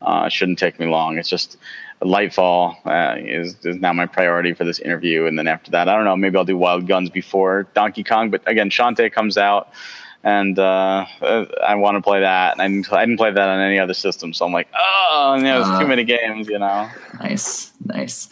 [0.00, 1.18] Uh, it shouldn't take me long.
[1.18, 1.58] It's just
[2.00, 5.94] Lightfall uh, is is now my priority for this interview, and then after that, I
[5.94, 6.16] don't know.
[6.16, 8.30] Maybe I'll do Wild Guns before Donkey Kong.
[8.30, 9.70] But again, Shantae comes out,
[10.24, 12.52] and uh, uh, I want to play that.
[12.54, 15.34] And I didn't, I didn't play that on any other system, so I'm like, oh,
[15.36, 15.80] you know, it's Uh.
[15.80, 16.88] too many games, you know.
[17.20, 18.28] Nice, nice.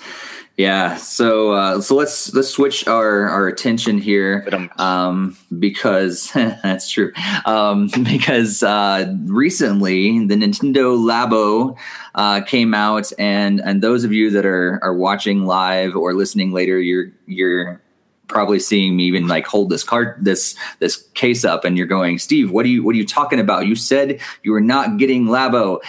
[0.56, 0.96] Yeah.
[0.96, 7.12] So uh, so let's let's switch our our attention here, um, because that's true.
[7.46, 11.78] Um, because uh, recently the Nintendo Labo
[12.14, 16.52] uh, came out, and and those of you that are are watching live or listening
[16.52, 17.80] later, you're you're
[18.30, 22.18] probably seeing me even like hold this card this this case up and you're going
[22.18, 25.26] steve what are you what are you talking about you said you were not getting
[25.26, 25.80] labo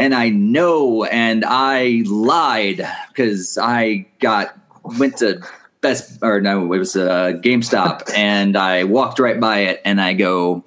[0.00, 4.58] and I know, and I lied because I got
[4.98, 5.42] went to
[5.82, 10.12] Best or no, it was uh, GameStop, and I walked right by it, and I
[10.12, 10.64] go,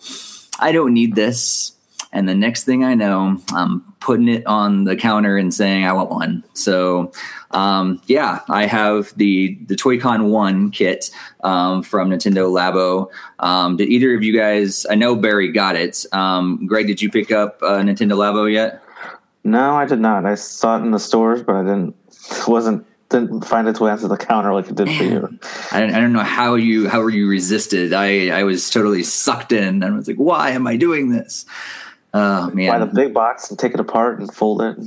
[0.59, 1.72] I don't need this.
[2.13, 5.91] And the next thing I know, I'm putting it on the counter and saying I
[5.93, 6.43] want one.
[6.53, 7.11] So,
[7.51, 11.09] um, yeah, I have the the Toy-Con One kit
[11.43, 13.09] um, from Nintendo Labo.
[13.39, 14.85] Um, did either of you guys?
[14.89, 16.05] I know Barry got it.
[16.13, 18.81] Um, Greg, did you pick up uh, Nintendo Labo yet?
[19.43, 20.25] no, I did not.
[20.25, 21.95] I saw it in the stores, but I didn't.
[22.47, 25.39] wasn't didn't find its way onto the counter like it did for you.
[25.71, 27.93] I don't, I don't know how you how you resisted.
[27.93, 31.45] I I was totally sucked in and was like, why am I doing this?
[32.15, 32.69] Oh man!
[32.69, 34.77] Buy the big box and take it apart and fold it.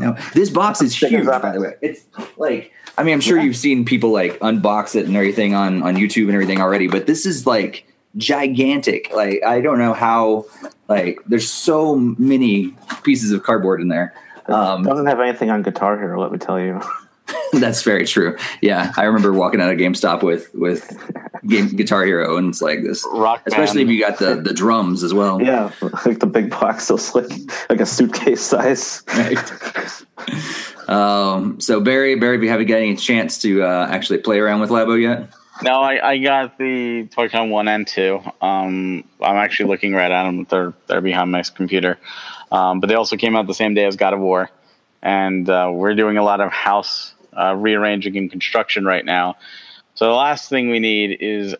[0.00, 1.24] no, this box is huge.
[1.26, 2.04] By the way, it's
[2.36, 5.94] like I mean, I'm sure you've seen people like unbox it and everything on on
[5.94, 9.12] YouTube and everything already, but this is like gigantic.
[9.14, 10.46] Like I don't know how.
[10.88, 14.14] Like there's so many pieces of cardboard in there.
[14.46, 16.80] Um, Doesn't have anything on Guitar Hero, let me tell you.
[17.60, 18.36] That's very true.
[18.60, 20.96] Yeah, I remember walking out of GameStop with with
[21.46, 23.06] game, Guitar Hero, and it's like this.
[23.12, 23.90] Rock especially Band.
[23.90, 25.40] if you got the the drums as well.
[25.40, 25.70] Yeah,
[26.04, 27.30] like the big box, those like
[27.68, 29.02] like a suitcase size.
[29.08, 30.02] Right.
[30.88, 34.60] Um, so Barry, Barry, have you haven't got any chance to uh, actually play around
[34.60, 35.32] with Labo yet?
[35.62, 38.20] No, I, I got the Toy-Con one and two.
[38.42, 40.46] Um, I'm actually looking right at them.
[40.48, 41.98] They're they're behind my computer,
[42.52, 44.50] um, but they also came out the same day as God of War,
[45.02, 49.36] and uh, we're doing a lot of house uh, rearranging and construction right now.
[49.94, 51.54] So the last thing we need is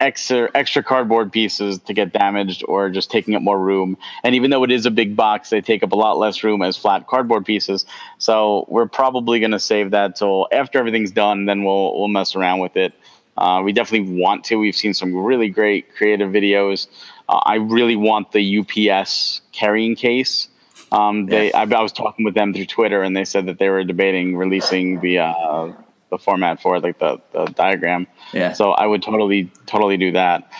[0.00, 3.96] extra extra cardboard pieces to get damaged or just taking up more room.
[4.24, 6.62] And even though it is a big box, they take up a lot less room
[6.62, 7.84] as flat cardboard pieces.
[8.18, 11.44] So we're probably going to save that till after everything's done.
[11.44, 12.94] Then we'll we'll mess around with it.
[13.36, 14.56] Uh, we definitely want to.
[14.56, 16.88] We've seen some really great creative videos.
[17.28, 20.48] Uh, I really want the UPS carrying case.
[20.92, 23.68] Um, they, I, I, was talking with them through Twitter, and they said that they
[23.68, 25.72] were debating releasing the uh,
[26.10, 28.06] the format for it, like the, the diagram.
[28.32, 28.52] Yeah.
[28.52, 30.50] So I would totally totally do that.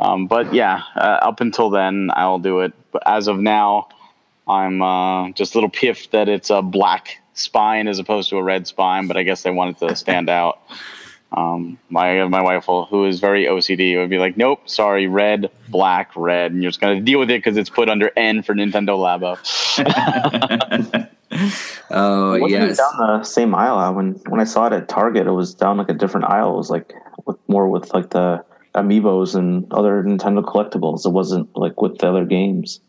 [0.00, 2.72] Um, but yeah, uh, up until then, I'll do it.
[2.92, 3.88] But as of now,
[4.46, 8.42] I'm uh, just a little piff that it's a black spine as opposed to a
[8.42, 9.08] red spine.
[9.08, 10.60] But I guess they wanted to stand out.
[11.32, 15.50] Um, my my wife, will, who is very OCD, would be like, "Nope, sorry, red,
[15.68, 18.54] black, red," and you're just gonna deal with it because it's put under N for
[18.54, 19.36] Nintendo Labo.
[21.90, 23.94] oh yes, down the same aisle.
[23.94, 26.54] When when I saw it at Target, it was down like a different aisle.
[26.54, 26.94] It was like
[27.26, 28.42] with, more with like the
[28.74, 31.04] amiibos and other Nintendo collectibles.
[31.04, 32.80] It wasn't like with the other games.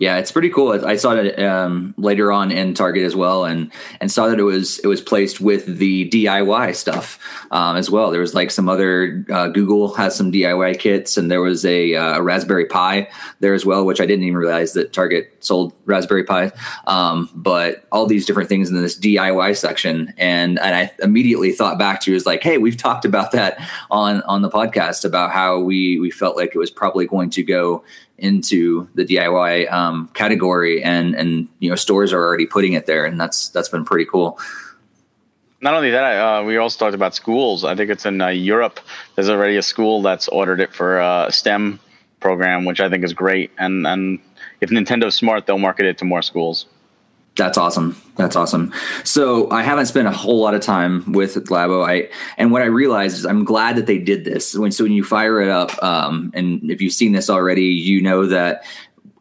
[0.00, 0.84] Yeah, it's pretty cool.
[0.84, 4.44] I saw it um, later on in Target as well, and and saw that it
[4.44, 7.18] was it was placed with the DIY stuff
[7.50, 8.10] um, as well.
[8.10, 11.94] There was like some other uh, Google has some DIY kits, and there was a,
[11.94, 13.08] uh, a, Raspberry Pi
[13.40, 16.50] there as well, which I didn't even realize that Target sold Raspberry Pi.
[16.86, 21.78] Um, but all these different things in this DIY section, and and I immediately thought
[21.78, 25.60] back to is like, hey, we've talked about that on on the podcast about how
[25.60, 27.84] we we felt like it was probably going to go
[28.20, 33.04] into the DIY um, category, and and you know stores are already putting it there,
[33.04, 34.38] and that's that's been pretty cool.
[35.62, 37.64] Not only that, uh, we also talked about schools.
[37.64, 38.80] I think it's in uh, Europe.
[39.14, 41.80] There's already a school that's ordered it for a STEM
[42.18, 43.50] program, which I think is great.
[43.58, 44.20] And and
[44.60, 46.66] if Nintendo's smart, they'll market it to more schools.
[47.40, 47.96] That's awesome.
[48.16, 48.70] That's awesome.
[49.02, 51.88] So I haven't spent a whole lot of time with Labo.
[51.88, 54.54] I and what I realized is I'm glad that they did this.
[54.54, 58.02] When so when you fire it up, um, and if you've seen this already, you
[58.02, 58.66] know that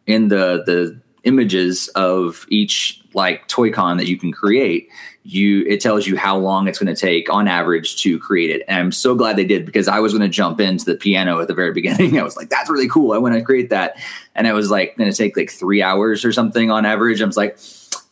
[0.06, 4.90] in the the images of each like Toy-Con that you can create,
[5.24, 8.66] you it tells you how long it's going to take on average to create it.
[8.68, 11.40] And I'm so glad they did because I was going to jump into the piano
[11.40, 12.20] at the very beginning.
[12.20, 13.14] I was like, that's really cool.
[13.14, 13.96] I want to create that,
[14.36, 17.22] and it was like going to take like three hours or something on average.
[17.22, 17.58] I was like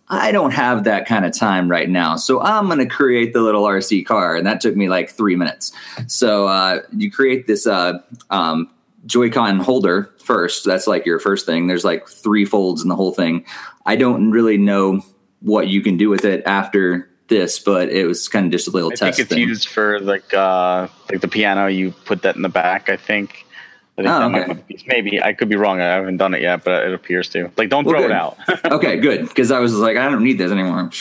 [0.09, 2.15] I don't have that kind of time right now.
[2.15, 4.35] So I'm going to create the little RC car.
[4.35, 5.73] And that took me like three minutes.
[6.07, 8.69] So uh, you create this uh, um,
[9.05, 10.63] Joy-Con holder first.
[10.63, 11.67] That's like your first thing.
[11.67, 13.45] There's like three folds in the whole thing.
[13.85, 15.01] I don't really know
[15.41, 18.71] what you can do with it after this, but it was kind of just a
[18.71, 19.17] little I test.
[19.17, 19.39] think it's thing.
[19.47, 21.67] used for like uh, like the piano.
[21.67, 23.45] You put that in the back, I think.
[23.97, 24.47] I think Oh, that okay.
[24.53, 25.81] might be, maybe I could be wrong.
[25.81, 27.51] I haven't done it yet, but it appears to.
[27.57, 28.37] Like, don't throw it out.
[28.65, 29.27] okay, good.
[29.27, 30.91] Because I was like, I don't need this anymore.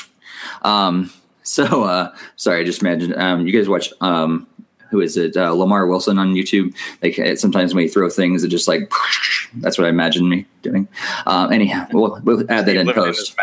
[0.62, 3.14] Um, so uh, sorry, I just imagined.
[3.14, 4.46] Um, you guys watch um,
[4.90, 5.36] who is it?
[5.36, 6.74] Uh, Lamarr Wilson on YouTube.
[7.02, 8.90] Like sometimes when you throw things, it just like
[9.56, 10.88] that's what I imagine me doing.
[11.26, 13.36] Um, anyhow, we'll, we'll add that in post.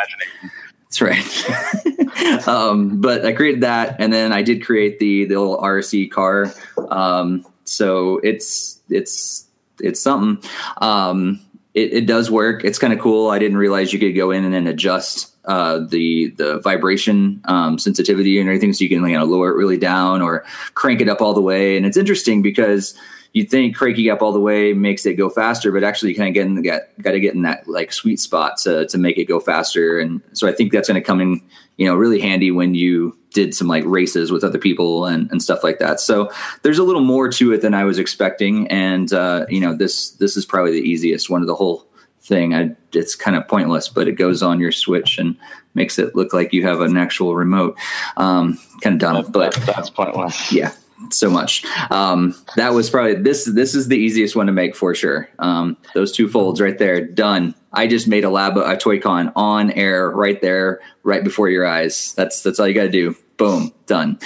[0.84, 2.48] That's right.
[2.48, 6.54] um, but I created that, and then I did create the the little RC car.
[6.90, 9.48] Um, so it's it's
[9.80, 10.50] it's something.
[10.78, 11.40] Um,
[11.74, 12.64] it, it does work.
[12.64, 13.30] It's kind of cool.
[13.30, 17.80] I didn't realize you could go in and then adjust uh, the the vibration um,
[17.80, 21.10] sensitivity and everything, so you can you know lower it really down or crank it
[21.10, 21.76] up all the way.
[21.76, 22.94] And it's interesting because
[23.34, 26.30] you think cranking up all the way makes it go faster, but actually you kind
[26.30, 28.98] of get in the got, got to get in that like sweet spot to to
[28.98, 30.00] make it go faster.
[30.00, 31.42] And so I think that's going to come in
[31.78, 35.42] you know really handy when you did some like races with other people and, and
[35.42, 36.00] stuff like that.
[36.00, 39.76] So there's a little more to it than I was expecting, and uh, you know
[39.76, 41.88] this this is probably the easiest one of the whole
[42.22, 42.54] thing.
[42.54, 45.36] I, it's kind of pointless, but it goes on your Switch and
[45.74, 47.78] makes it look like you have an actual remote.
[48.16, 50.54] Um, kind of dumb, but that's pointless.
[50.54, 50.72] yeah
[51.12, 51.66] so much.
[51.90, 55.30] Um that was probably this this is the easiest one to make for sure.
[55.40, 57.56] Um those two folds right there done.
[57.72, 61.66] I just made a lab a toy con on air right there right before your
[61.66, 62.14] eyes.
[62.16, 64.18] That's that's all you got to do boom done.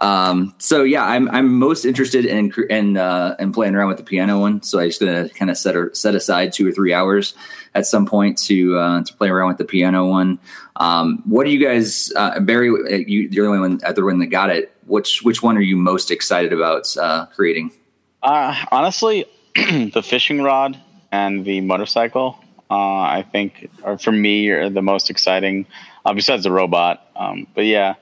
[0.00, 4.04] Um so yeah i'm i'm most interested in in uh in playing around with the
[4.04, 4.62] piano one.
[4.62, 7.34] So I'm just gonna kind of set a, set aside two or three hours
[7.74, 10.38] at some point to uh to play around with the piano one.
[10.76, 12.68] Um what do you guys uh barry
[13.06, 14.72] you you're the only one other one that got it.
[14.86, 17.72] Which which one are you most excited about uh creating?
[18.22, 20.78] Uh, honestly, the fishing rod
[21.10, 22.38] and the motorcycle,
[22.70, 25.66] uh, I think, are for me are the most exciting.
[26.04, 27.94] Uh, besides the robot, um, but yeah,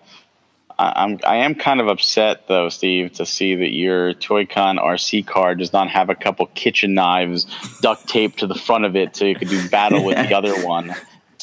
[0.79, 5.27] I, I'm I am kind of upset though, Steve, to see that your Toy-Con RC
[5.27, 7.47] car does not have a couple kitchen knives
[7.81, 10.67] duct taped to the front of it, so you could do battle with the other
[10.67, 10.95] one.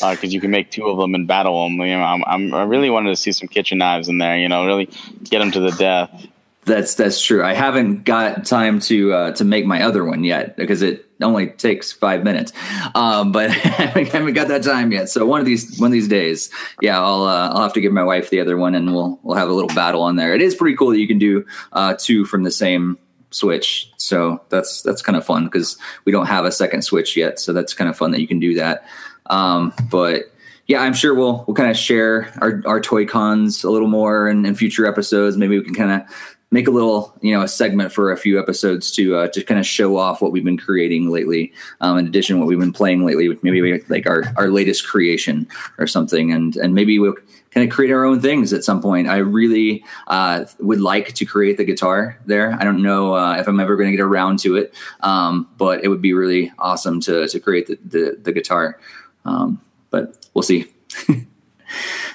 [0.02, 1.80] Uh, because you can make two of them and battle them.
[1.80, 4.38] You know, I'm, I'm, I really wanted to see some kitchen knives in there.
[4.38, 4.90] You know, really
[5.24, 6.28] get them to the death.
[6.66, 7.44] That's that's true.
[7.44, 11.48] I haven't got time to uh, to make my other one yet because it only
[11.48, 12.52] takes five minutes.
[12.96, 15.10] Um, but I haven't got that time yet.
[15.10, 16.50] So one of these one of these days,
[16.82, 19.38] yeah, I'll uh, I'll have to give my wife the other one, and we'll we'll
[19.38, 20.34] have a little battle on there.
[20.34, 22.98] It is pretty cool that you can do uh, two from the same
[23.30, 23.92] switch.
[23.98, 27.40] So that's that's kind of fun because we don't have a second switch yet.
[27.40, 28.86] So that's kind of fun that you can do that.
[29.28, 30.32] Um, but
[30.68, 34.28] yeah, I'm sure we'll we'll kind of share our, our toy cons a little more
[34.28, 35.38] in, in future episodes.
[35.38, 38.40] Maybe we can kind of make a little you know a segment for a few
[38.40, 41.52] episodes to uh, to kind of show off what we've been creating lately.
[41.82, 45.48] Um, in addition, what we've been playing lately, maybe like our our latest creation
[45.78, 47.18] or something, and and maybe we'll
[47.52, 49.10] kind of create our own things at some point.
[49.10, 52.54] I really uh, would like to create the guitar there.
[52.58, 55.84] I don't know uh, if I'm ever going to get around to it, um, but
[55.84, 58.80] it would be really awesome to to create the the, the guitar.
[59.26, 60.72] Um, but we'll see.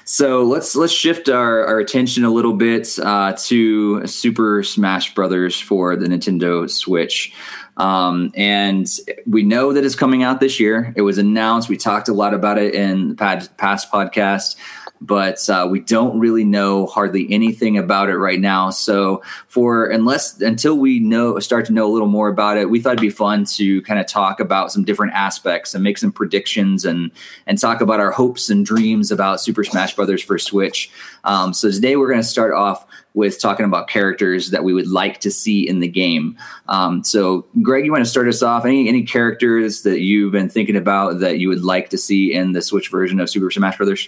[0.05, 5.59] So let's let's shift our, our attention a little bit uh, to Super Smash Brothers
[5.59, 7.33] for the Nintendo Switch.
[7.77, 8.87] Um, and
[9.25, 10.93] we know that it's coming out this year.
[10.95, 11.69] It was announced.
[11.69, 14.55] We talked a lot about it in the past podcast
[15.01, 18.69] but uh, we don't really know hardly anything about it right now.
[18.69, 22.79] So for unless until we know start to know a little more about it, we
[22.79, 26.11] thought it'd be fun to kind of talk about some different aspects and make some
[26.11, 27.11] predictions and
[27.47, 30.91] and talk about our hopes and dreams about Super Smash Brothers for Switch.
[31.23, 34.87] Um, so today we're going to start off with talking about characters that we would
[34.87, 36.37] like to see in the game.
[36.67, 38.65] Um, so, Greg, you want to start us off?
[38.65, 42.53] Any any characters that you've been thinking about that you would like to see in
[42.53, 44.07] the Switch version of Super Smash Brothers?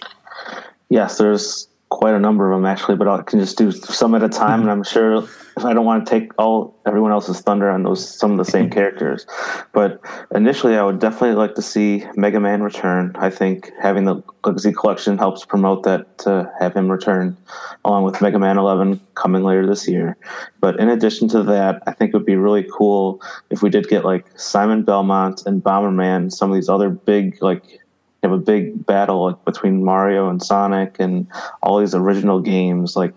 [0.94, 4.22] Yes, there's quite a number of them actually, but I can just do some at
[4.22, 5.24] a time, and I'm sure
[5.56, 8.44] if I don't want to take all everyone else's thunder on those some of the
[8.44, 9.26] same characters.
[9.72, 10.00] But
[10.32, 13.10] initially, I would definitely like to see Mega Man return.
[13.16, 17.36] I think having the Legacy Collection helps promote that to have him return,
[17.84, 20.16] along with Mega Man 11 coming later this year.
[20.60, 23.20] But in addition to that, I think it would be really cool
[23.50, 27.80] if we did get like Simon Belmont and Bomberman, some of these other big like
[28.24, 31.26] have a big battle like, between Mario and Sonic and
[31.62, 33.14] all these original games like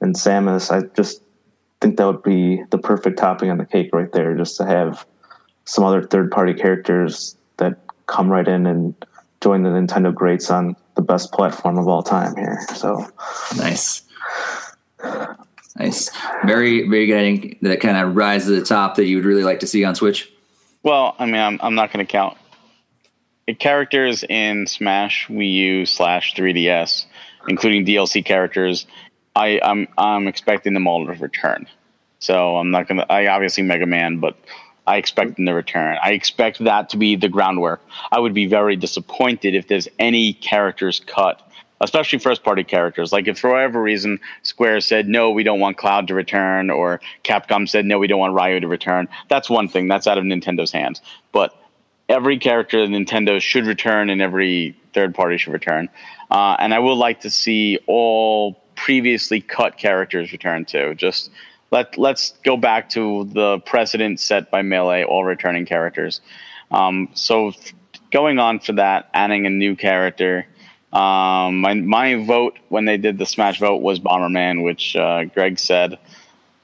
[0.00, 0.70] and Samus.
[0.70, 1.22] I just
[1.80, 5.06] think that would be the perfect topping on the cake right there, just to have
[5.64, 8.94] some other third party characters that come right in and
[9.40, 12.58] join the Nintendo greats on the best platform of all time here.
[12.74, 13.06] So
[13.56, 14.02] nice.
[15.78, 16.10] Nice.
[16.46, 17.58] Very, very good.
[17.62, 19.94] That kind of rise to the top that you would really like to see on
[19.94, 20.32] Switch.
[20.82, 22.38] Well, I mean, I'm, I'm not going to count
[23.54, 27.06] characters in Smash Wii U slash 3DS,
[27.48, 28.86] including DLC characters,
[29.34, 31.66] I, I'm I'm expecting them all to return.
[32.18, 33.06] So I'm not gonna.
[33.08, 34.36] I obviously Mega Man, but
[34.86, 35.98] I expect them to return.
[36.02, 37.82] I expect that to be the groundwork.
[38.10, 41.42] I would be very disappointed if there's any characters cut,
[41.80, 43.12] especially first party characters.
[43.12, 47.00] Like if for whatever reason Square said no, we don't want Cloud to return, or
[47.22, 49.08] Capcom said no, we don't want Ryu to return.
[49.28, 49.86] That's one thing.
[49.86, 51.02] That's out of Nintendo's hands.
[51.32, 51.54] But
[52.08, 55.88] every character in Nintendo should return and every third party should return.
[56.30, 60.94] Uh, and I would like to see all previously cut characters return too.
[60.94, 61.30] Just
[61.70, 66.20] let let's go back to the precedent set by Melee, all returning characters.
[66.70, 67.52] Um, so
[68.10, 70.46] going on for that, adding a new character.
[70.92, 75.58] Um, my my vote when they did the Smash vote was Bomberman, which uh, Greg
[75.58, 75.98] said.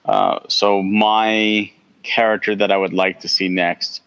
[0.04, 1.70] Uh, so my
[2.02, 4.01] character that I would like to see next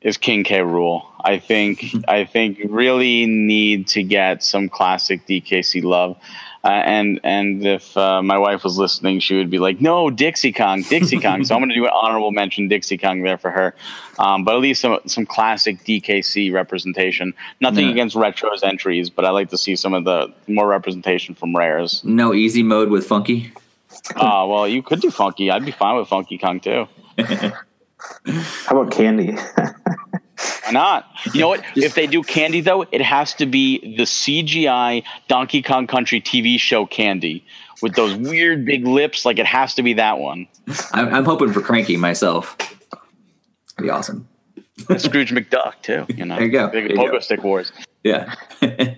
[0.00, 0.60] is King K.
[0.60, 1.04] Rool.
[1.22, 6.16] I think I think really need to get some classic DKC love.
[6.62, 10.52] Uh, and and if uh, my wife was listening, she would be like, "No, Dixie
[10.52, 13.50] Kong, Dixie Kong." so I'm going to do an honorable mention, Dixie Kong, there for
[13.50, 13.74] her.
[14.18, 17.32] Um, but at least some some classic DKC representation.
[17.60, 17.92] Nothing no.
[17.92, 22.04] against retros entries, but I like to see some of the more representation from rares.
[22.04, 23.52] No easy mode with Funky.
[24.14, 25.50] Uh, well, you could do Funky.
[25.50, 26.86] I'd be fine with Funky Kong too.
[28.64, 29.32] How about Candy?
[30.64, 31.06] Why not?
[31.34, 31.64] You know what?
[31.76, 36.58] if they do Candy though, it has to be the CGI Donkey Kong Country TV
[36.58, 37.44] show Candy
[37.82, 39.24] with those weird big lips.
[39.24, 40.46] Like it has to be that one.
[40.92, 42.56] I'm, I'm hoping for Cranky myself.
[42.58, 44.28] That'd be awesome.
[44.96, 46.06] Scrooge McDuck too.
[46.08, 46.68] You know, there you go.
[46.68, 47.18] Big pogo go.
[47.20, 47.72] stick wars.
[48.02, 48.34] Yeah.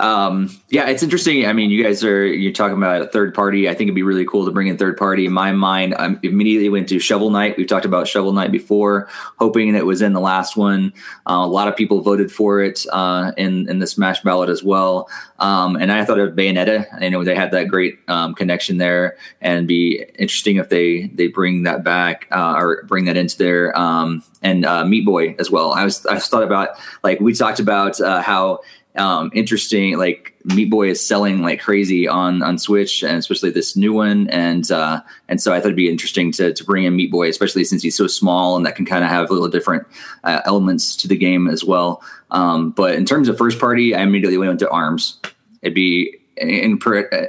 [0.00, 1.46] um, yeah, it's interesting.
[1.46, 3.68] I mean, you guys are you're talking about a third party.
[3.68, 5.24] I think it'd be really cool to bring in third party.
[5.24, 7.56] In my mind, I immediately went to Shovel Knight.
[7.56, 10.92] We've talked about Shovel Knight before, hoping it was in the last one.
[11.26, 14.62] Uh, a lot of people voted for it uh, in in the Smash ballot as
[14.62, 15.08] well.
[15.38, 16.86] Um, and I thought of Bayonetta.
[17.00, 21.28] I know they had that great um, connection there, and be interesting if they they
[21.28, 25.50] bring that back uh, or bring that into their um, and uh, Meat Boy as
[25.50, 25.72] well.
[25.72, 26.70] I was I thought about
[27.02, 28.60] like we talked about uh, how
[28.96, 29.96] um, interesting.
[29.98, 34.28] Like Meat Boy is selling like crazy on on Switch, and especially this new one.
[34.28, 37.28] And uh, and so I thought it'd be interesting to to bring in Meat Boy,
[37.28, 39.86] especially since he's so small and that can kind of have a little different
[40.22, 42.02] uh, elements to the game as well.
[42.30, 45.20] Um, but in terms of first party, I immediately went to Arms.
[45.62, 47.28] It'd be in, in,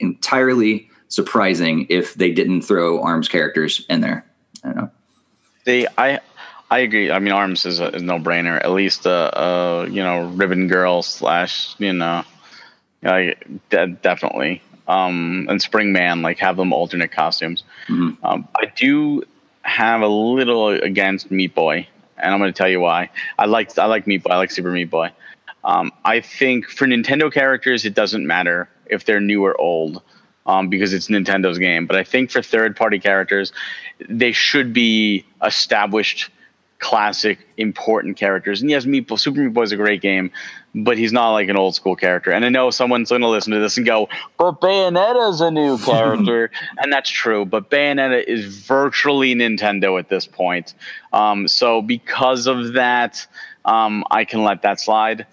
[0.00, 4.24] entirely surprising if they didn't throw Arms characters in there.
[4.64, 4.90] I don't know.
[5.64, 6.20] They, I,
[6.70, 7.10] I agree.
[7.10, 8.56] I mean, Arms is a, is no brainer.
[8.56, 12.24] At least a, a, you know Ribbon Girl slash you know,
[13.02, 14.62] like de- definitely.
[14.86, 17.64] Um, and Spring Man like have them alternate costumes.
[17.88, 18.24] Mm-hmm.
[18.24, 19.24] Um, I do
[19.62, 23.10] have a little against Meat Boy, and I'm going to tell you why.
[23.36, 24.30] I like I like Meat Boy.
[24.30, 25.10] I like Super Meat Boy.
[25.64, 30.02] Um, I think for Nintendo characters, it doesn't matter if they're new or old.
[30.46, 31.86] Um, because it's Nintendo's game.
[31.86, 33.52] But I think for third party characters,
[34.08, 36.30] they should be established
[36.80, 38.62] classic, important characters.
[38.62, 40.32] And yes, Meat Super Meat Boy is a great game,
[40.74, 42.32] but he's not like an old school character.
[42.32, 44.08] And I know someone's going to listen to this and go,
[44.38, 47.44] "But Bayonetta's a new character," and that's true.
[47.44, 50.74] But Bayonetta is virtually Nintendo at this point.
[51.12, 53.26] Um, so because of that,
[53.64, 55.26] um, I can let that slide.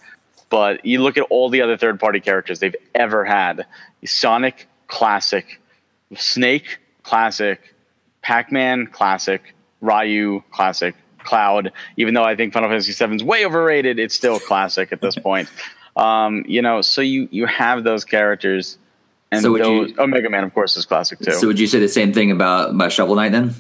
[0.50, 3.66] But you look at all the other third party characters they've ever had:
[4.06, 5.62] Sonic, classic;
[6.16, 7.74] Snake, classic;
[8.22, 10.96] Pac-Man, classic; Ryu, classic;
[11.28, 15.02] Cloud, even though I think Final Fantasy VII is way overrated, it's still classic at
[15.02, 15.50] this point.
[15.96, 18.78] Um, you know, so you you have those characters,
[19.32, 21.34] and so those, you, oh, Mega Man, of course, is classic too.
[21.34, 23.54] So would you say the same thing about about Shovel Knight then?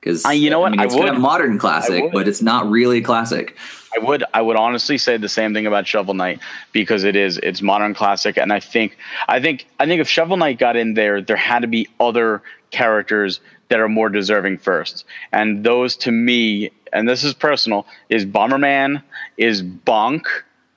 [0.00, 2.42] Because you know what, I mean, it's I would, kind of modern classic, but it's
[2.42, 3.56] not really classic.
[3.94, 6.40] I would I would honestly say the same thing about Shovel Knight
[6.72, 8.96] because it is it's modern classic, and I think
[9.28, 12.42] I think I think if Shovel Knight got in there, there had to be other
[12.70, 13.40] characters
[13.72, 19.02] that are more deserving first, and those to me and this is personal, is Bomberman,
[19.36, 20.24] is Bonk.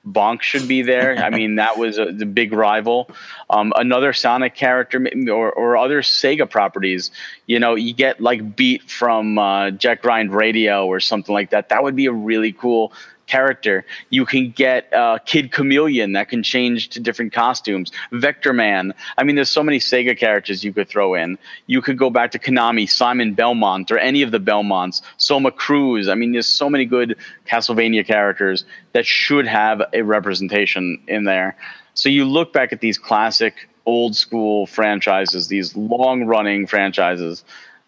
[0.06, 1.16] Bonk should be there.
[1.16, 3.10] I mean, that was a, the big rival.
[3.50, 7.10] Um, another Sonic character or, or other Sega properties.
[7.46, 11.70] You know, you get like Beat from uh, Jet Grind Radio or something like that.
[11.70, 12.92] That would be a really cool
[13.26, 13.84] character.
[14.10, 17.90] You can get uh, Kid Chameleon that can change to different costumes.
[18.12, 18.94] Vector Man.
[19.18, 21.38] I mean, there's so many Sega characters you could throw in.
[21.66, 25.02] You could go back to Konami, Simon Belmont, or any of the Belmonts.
[25.16, 26.08] Soma Cruz.
[26.08, 27.16] I mean, there's so many good
[27.46, 31.56] Castlevania characters that should have a representation in there.
[31.94, 37.44] So you look back at these classic old school franchises, these long running franchises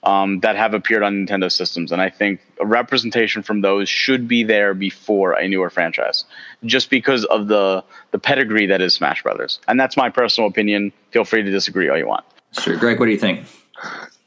[0.09, 4.27] um, that have appeared on Nintendo systems, and I think a representation from those should
[4.27, 6.25] be there before a newer franchise,
[6.65, 9.61] just because of the the pedigree that is Smash Brothers.
[9.69, 10.93] And that's my personal opinion.
[11.11, 12.25] Feel free to disagree all you want.
[12.59, 12.99] Sure, Greg.
[12.99, 13.45] What do you think?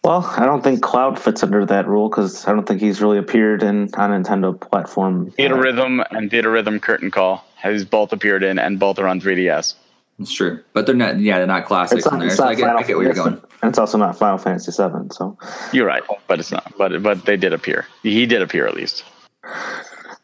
[0.03, 3.17] Well, I don't think Cloud fits under that rule because I don't think he's really
[3.17, 5.31] appeared in on Nintendo platform.
[5.31, 9.73] Theatrhythm and Theatrhythm Curtain Call has both appeared in, and both are on 3DS.
[10.21, 11.19] It's true, but they're not.
[11.19, 12.29] Yeah, they're not classics not, in there.
[12.29, 13.41] So I get, I get where you're going.
[13.61, 15.09] And it's also not Final Fantasy VII.
[15.11, 15.37] So
[15.73, 16.73] you're right, but it's not.
[16.77, 17.87] But but they did appear.
[18.03, 19.03] He did appear at least.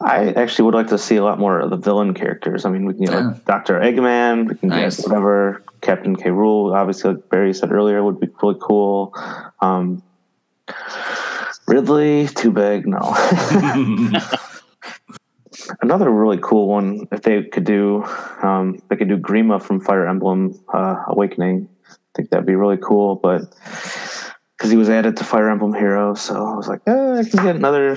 [0.00, 2.64] I actually would like to see a lot more of the villain characters.
[2.64, 3.28] I mean, we can get yeah.
[3.28, 4.48] like Doctor Eggman.
[4.48, 4.96] We can nice.
[4.96, 6.30] get whatever Captain K.
[6.30, 6.74] Rool.
[6.74, 9.12] Obviously, like Barry said earlier, would be really cool.
[9.60, 10.02] Um,
[11.66, 12.86] Ridley, too big.
[12.86, 12.98] No.
[15.80, 18.04] another really cool one if they could do
[18.42, 21.68] um, they could do grima from fire emblem uh, awakening.
[21.88, 23.42] I think that'd be really cool but
[24.56, 27.44] because he was added to fire emblem heroes so i was like eh, i can
[27.44, 27.96] get another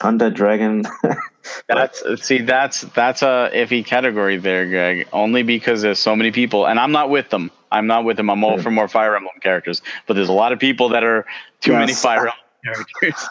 [0.00, 0.84] undead dragon.
[1.68, 6.66] That's see that's that's a iffy category there greg only because there's so many people
[6.66, 7.52] and i'm not with them.
[7.70, 8.28] I'm not with them.
[8.30, 11.24] I'm all for more fire emblem characters but there's a lot of people that are
[11.60, 11.78] too yes.
[11.78, 12.32] many fire
[12.64, 13.28] emblem characters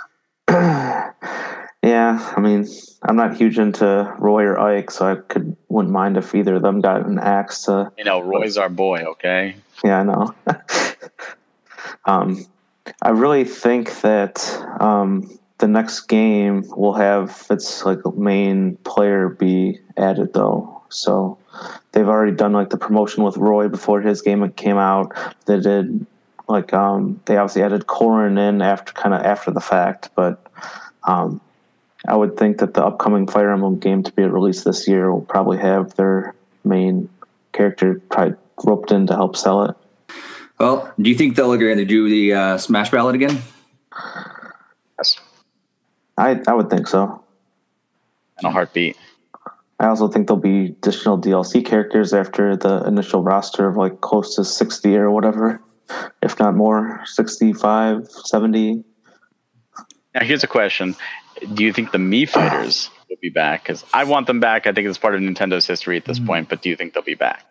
[1.86, 2.65] yeah i mean
[3.07, 6.63] I'm not huge into Roy or Ike, so I could wouldn't mind if either of
[6.63, 7.91] them got an axe to.
[7.97, 9.03] You know, Roy's our boy.
[9.03, 9.55] Okay.
[9.83, 10.36] Yeah, I know.
[12.05, 12.45] um,
[13.01, 14.43] I really think that
[14.79, 20.81] um, the next game will have its like main player be added though.
[20.89, 21.38] So
[21.91, 25.11] they've already done like the promotion with Roy before his game came out.
[25.45, 26.07] They did
[26.47, 30.41] like um, they obviously added Corrin in after kind of after the fact, but
[31.03, 31.39] um,
[32.08, 35.22] I would think that the upcoming Fire Emblem game to be released this year will
[35.22, 37.10] probably have their main
[37.53, 39.76] character probably roped in to help sell it.
[40.60, 43.41] Well, do you think they'll going to do the uh, Smash Ballot again?
[44.97, 45.20] Yes.
[46.18, 47.24] I I would think so.
[48.39, 48.97] In a heartbeat.
[49.80, 54.36] I also think there'll be additional DLC characters after the initial roster of like close
[54.36, 55.62] to 60 or whatever,
[56.22, 58.84] if not more, 65, 70.
[60.14, 60.95] Now, here's a question
[61.53, 63.63] do you think the Mii fighters will be back?
[63.63, 64.67] Because I want them back.
[64.67, 66.27] I think it's part of Nintendo's history at this Mm-hmm.
[66.27, 66.49] point.
[66.49, 67.43] But do you think they'll be back?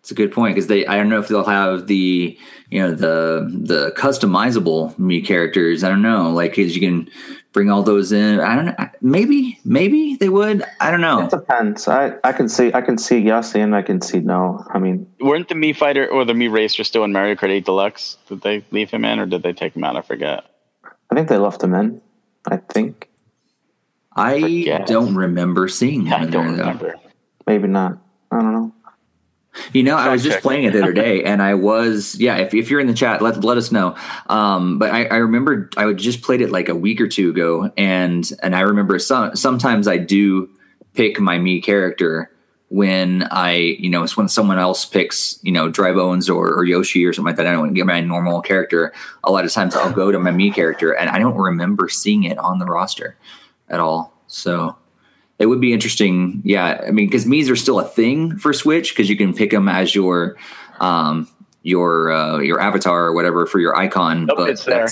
[0.00, 2.38] It's a good point because they I don't know if they'll have the
[2.70, 5.82] you know the the customizable Mii characters.
[5.82, 7.10] I don't know, like because you can
[7.52, 8.38] bring all those in.
[8.38, 8.74] I don't know.
[9.00, 10.62] Maybe maybe they would.
[10.78, 11.22] I don't know.
[11.24, 11.88] It depends.
[11.88, 14.64] I, I can see I can see yes and I can see no.
[14.72, 17.64] I mean, Weren't the Mii fighter or the Mii racer still in Mario Kart 8
[17.64, 18.16] Deluxe?
[18.28, 19.96] Did they leave him in or did they take him out?
[19.96, 20.44] I forget.
[21.10, 22.00] I think they left him in.
[22.46, 23.08] I think
[24.14, 24.86] I forget.
[24.86, 26.62] don't remember seeing them I in don't there though.
[26.62, 26.94] remember.
[27.46, 27.98] maybe not.
[28.30, 28.72] I don't know.
[29.72, 30.42] You know, I was just check.
[30.42, 32.36] playing it the other day, and I was yeah.
[32.36, 33.96] If, if you're in the chat, let let us know.
[34.26, 37.30] Um, but I, I remember I would just played it like a week or two
[37.30, 40.50] ago, and and I remember some sometimes I do
[40.92, 42.30] pick my me character
[42.68, 46.64] when I you know it's when someone else picks you know Dry Bones or, or
[46.64, 47.46] Yoshi or something like that.
[47.46, 48.92] I don't get my normal character.
[49.24, 52.24] A lot of times I'll go to my me character, and I don't remember seeing
[52.24, 53.16] it on the roster
[53.68, 54.12] at all.
[54.26, 54.76] So
[55.38, 56.42] it would be interesting.
[56.44, 59.50] Yeah, I mean, because Mii's are still a thing for Switch because you can pick
[59.50, 60.36] them as your
[60.80, 61.28] um,
[61.62, 64.26] your uh, your avatar or whatever for your icon.
[64.26, 64.88] Nope, but it's there.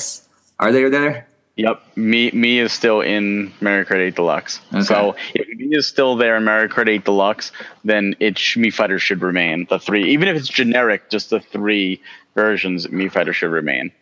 [0.58, 1.28] are they there?
[1.56, 4.60] Yep, me me is still in Mario Kart 8 Deluxe.
[4.72, 4.82] Okay.
[4.82, 7.52] So if me is still there in Mario Kart 8 Deluxe,
[7.84, 10.10] then it sh- Mii Fighter should remain the three.
[10.10, 12.02] Even if it's generic, just the three
[12.34, 13.92] versions, Mii Fighter should remain.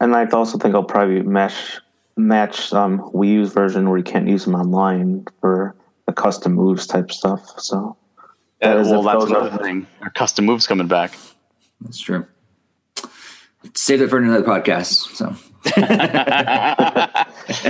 [0.00, 1.78] And I also think I'll probably mesh
[2.16, 5.76] match um, Wii U's version where you can't use them online for
[6.06, 7.40] the custom moves type stuff.
[7.60, 7.96] So
[8.62, 9.86] Uh, As well, that's another thing.
[10.02, 11.16] Our custom moves coming back.
[11.82, 12.26] That's true.
[13.74, 15.14] Save it for another podcast.
[15.16, 15.34] So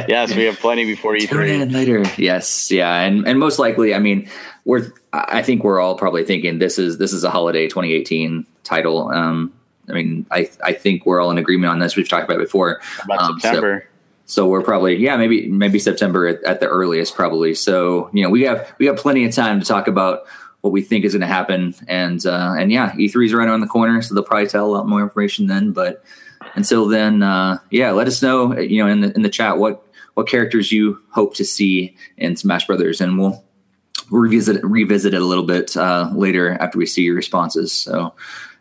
[0.08, 1.60] yes, we have plenty before E tune E3.
[1.62, 2.04] in later.
[2.18, 4.28] Yes, yeah, and and most likely, I mean,
[4.64, 9.08] we're I think we're all probably thinking this is this is a holiday 2018 title.
[9.10, 9.52] Um,
[9.88, 11.96] I mean, I I think we're all in agreement on this.
[11.96, 12.80] We've talked about it before.
[13.04, 13.88] About Um, so- September.
[14.28, 17.54] So we're probably yeah maybe maybe September at, at the earliest probably.
[17.54, 20.24] So you know we have we have plenty of time to talk about
[20.66, 23.60] what we think is going to happen and uh, and yeah E3 is right around
[23.60, 25.70] the corner, so they'll probably tell a lot more information then.
[25.70, 26.04] But
[26.56, 29.86] until then, uh, yeah, let us know you know in the in the chat what
[30.14, 33.44] what characters you hope to see in Smash Brothers, and we'll
[34.10, 37.72] revisit revisit it a little bit uh, later after we see your responses.
[37.72, 38.12] So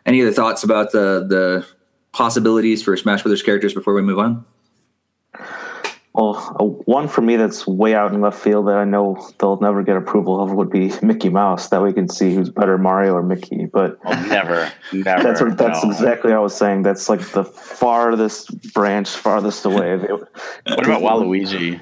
[0.04, 1.66] any other thoughts about the the
[2.12, 4.44] possibilities for Smash Brothers characters before we move on?
[6.16, 9.60] Well, uh, one for me that's way out in left field that I know they'll
[9.60, 11.68] never get approval of would be Mickey Mouse.
[11.68, 13.66] That we can see who's better, Mario or Mickey.
[13.66, 15.22] But Well, never, never.
[15.22, 15.90] that's what, that's no.
[15.90, 16.82] exactly what I was saying.
[16.82, 19.96] That's like the farthest branch, farthest away.
[20.06, 21.80] What about Waluigi?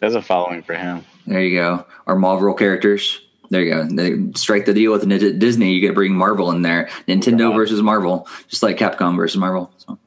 [0.00, 1.04] There's a following for him.
[1.26, 1.86] There you go.
[2.06, 3.20] Our Marvel characters.
[3.50, 3.84] There you go.
[3.86, 5.08] They strike the deal with
[5.38, 5.72] Disney.
[5.72, 6.88] You get to bring Marvel in there.
[7.08, 7.56] Nintendo Yeah.
[7.56, 9.72] versus Marvel, just like Capcom versus Marvel.
[9.78, 9.98] So,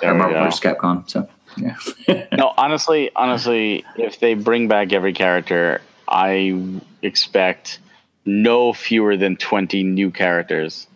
[0.00, 0.44] There or Marvel go.
[0.44, 1.08] versus Capcom.
[1.08, 1.26] So
[1.56, 1.76] yeah.
[2.32, 7.78] No, honestly, honestly, if they bring back every character, I expect
[8.24, 10.86] no fewer than twenty new characters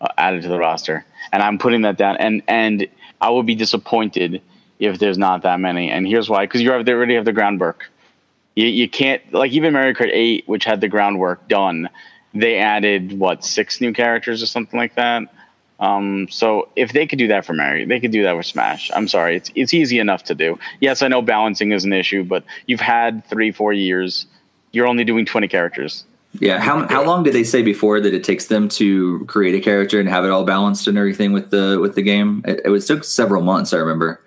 [0.00, 2.16] uh, added to the roster, and I'm putting that down.
[2.16, 2.88] And and
[3.20, 4.42] I will be disappointed
[4.78, 5.90] if there's not that many.
[5.90, 7.90] And here's why: because you have they already have the groundwork.
[8.56, 11.88] You, you can't like even Mario Kart Eight, which had the groundwork done.
[12.34, 15.24] They added what six new characters or something like that.
[15.80, 18.90] Um, so if they could do that for Mario, they could do that with Smash.
[18.94, 20.58] I'm sorry, it's it's easy enough to do.
[20.80, 24.26] Yes, I know balancing is an issue, but you've had three, four years.
[24.72, 26.04] You're only doing 20 characters.
[26.38, 26.60] Yeah.
[26.60, 29.98] How how long did they say before that it takes them to create a character
[29.98, 32.44] and have it all balanced and everything with the with the game?
[32.46, 33.72] It, it was took several months.
[33.72, 34.20] I remember.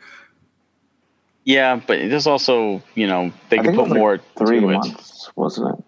[1.45, 4.69] Yeah, but there's also you know they I can put was like more three to
[4.69, 4.73] it.
[4.73, 5.85] months, wasn't it?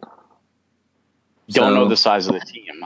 [1.52, 2.86] Don't So- know the size of the team.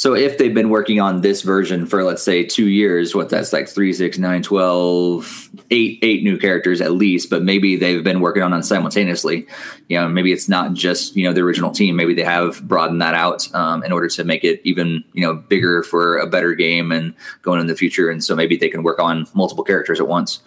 [0.00, 3.52] So if they've been working on this version for let's say two years, what that's
[3.52, 8.20] like three, six, nine, twelve, eight, eight new characters at least, but maybe they've been
[8.20, 9.46] working on it simultaneously.
[9.90, 11.96] You know, maybe it's not just, you know, the original team.
[11.96, 15.34] Maybe they have broadened that out um, in order to make it even, you know,
[15.34, 18.08] bigger for a better game and going in the future.
[18.08, 20.40] And so maybe they can work on multiple characters at once.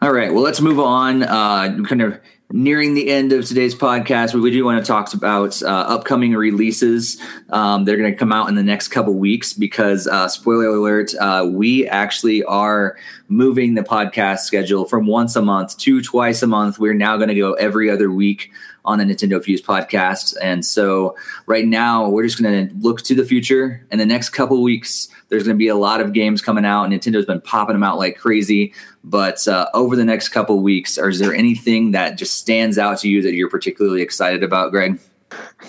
[0.00, 0.32] All right.
[0.32, 1.24] Well, let's move on.
[1.24, 2.20] Uh, kind of
[2.52, 7.20] nearing the end of today's podcast, we do want to talk about uh, upcoming releases.
[7.50, 11.14] Um, they're going to come out in the next couple weeks because, uh, spoiler alert,
[11.20, 12.96] uh, we actually are
[13.28, 16.78] moving the podcast schedule from once a month to twice a month.
[16.78, 18.52] We're now going to go every other week
[18.84, 20.36] on the Nintendo Fuse podcast.
[20.40, 21.16] And so
[21.46, 23.84] right now we're just going to look to the future.
[23.90, 26.88] In the next couple weeks, there's going to be a lot of games coming out.
[26.88, 28.72] Nintendo's been popping them out like crazy.
[29.08, 33.08] But uh, over the next couple weeks, is there anything that just stands out to
[33.08, 34.98] you that you're particularly excited about, Greg?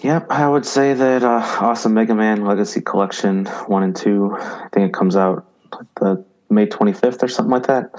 [0.01, 4.35] Yep, I would say that uh, Awesome Mega Man Legacy Collection one and two.
[4.35, 5.45] I think it comes out
[5.99, 7.91] the May twenty fifth or something like that.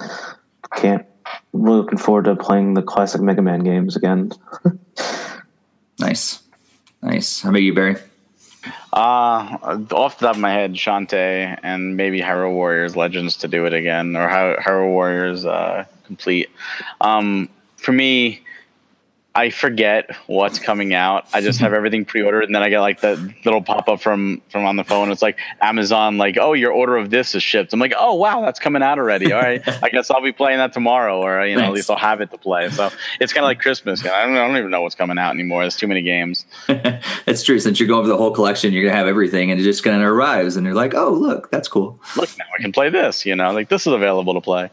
[0.77, 1.07] Can't
[1.53, 4.33] really looking forward to playing the classic Mega Man games again.
[6.01, 6.43] nice,
[7.01, 7.43] nice.
[7.43, 7.97] How about you, Barry?
[8.93, 9.59] Uh,
[9.93, 13.75] off the top of my head, Shantae and maybe Hyrule Warriors Legends to do it
[13.75, 16.49] again, or Hyrule Warriors uh, Complete.
[17.01, 18.41] Um, for me,
[19.39, 21.29] I forget what's coming out.
[21.33, 24.65] I just have everything pre-ordered, and then I get like the little pop-up from from
[24.65, 25.13] on the phone.
[25.13, 28.41] It's like Amazon, like, "Oh, your order of this is shipped." I'm like, "Oh, wow,
[28.41, 31.55] that's coming out already." All right, I guess I'll be playing that tomorrow, or you
[31.55, 32.69] know, at least I'll have it to play.
[32.71, 34.05] So it's kind of like Christmas.
[34.05, 35.63] I don't, I don't even know what's coming out anymore.
[35.63, 36.45] There's too many games.
[36.69, 37.61] it's true.
[37.61, 40.03] Since you're going for the whole collection, you're gonna have everything, and it just kind
[40.03, 43.25] of arrives, and you're like, "Oh, look, that's cool." Look, now I can play this.
[43.25, 44.69] You know, like this is available to play.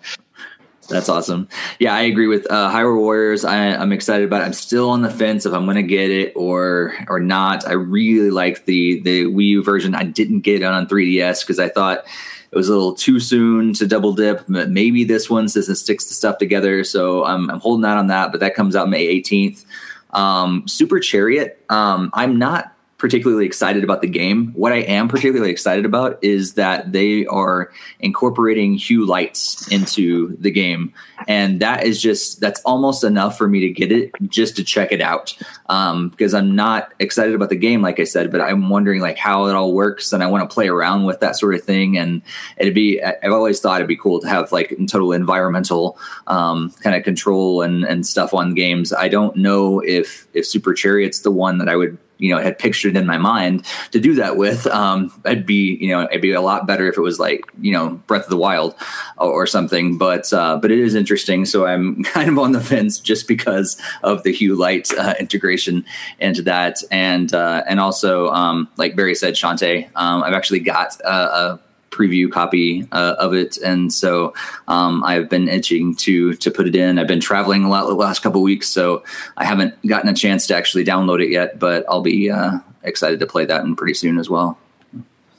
[0.88, 1.48] That's awesome.
[1.80, 3.44] Yeah, I agree with uh, Hyrule Warriors.
[3.44, 4.42] I, am excited about.
[4.42, 4.46] It.
[4.46, 7.68] I'm still on the fence if I'm going to get it or or not.
[7.68, 9.96] I really like the the Wii U version.
[9.96, 12.06] I didn't get it on 3DS because I thought
[12.52, 14.46] it was a little too soon to double dip.
[14.48, 17.98] But Maybe this one says it sticks the stuff together, so I'm, I'm holding out
[17.98, 18.32] on that.
[18.32, 19.66] But that comes out May 18th.
[20.12, 21.60] Um, Super Chariot.
[21.70, 24.54] Um, I'm not particularly excited about the game.
[24.54, 30.52] What I am particularly excited about is that they are incorporating hue lights into the
[30.52, 30.93] game,
[31.28, 34.91] and that is just that's almost enough for me to get it just to check
[34.91, 35.36] it out.
[35.68, 39.18] Um, because I'm not excited about the game, like I said, but I'm wondering like
[39.18, 41.98] how it all works, and I want to play around with that sort of thing.
[41.98, 42.22] And
[42.58, 46.96] it'd be I've always thought it'd be cool to have like total environmental um, kind
[46.96, 48.93] of control and and stuff on games.
[48.93, 52.57] I don't know if if Super Chariot's the one that I would you know had
[52.57, 56.32] pictured in my mind to do that with um i'd be you know it'd be
[56.32, 58.76] a lot better if it was like you know breath of the wild
[59.18, 59.97] or, or something.
[59.97, 61.45] But uh but it is interesting.
[61.45, 65.86] So i'm kind of on the fence just because of the hue light uh, integration
[66.20, 66.82] into that.
[66.91, 71.59] And uh and also um like barry said shantae um i've actually got a, a
[71.96, 74.34] preview copy uh, of it, and so
[74.68, 77.00] um, I've been itching to to put it in.
[77.00, 79.04] I've been traveling a lot the last couple weeks, so
[79.38, 81.60] I haven't gotten a chance to actually download it yet.
[81.60, 84.58] But I'll be uh, excited to play that in pretty soon as well.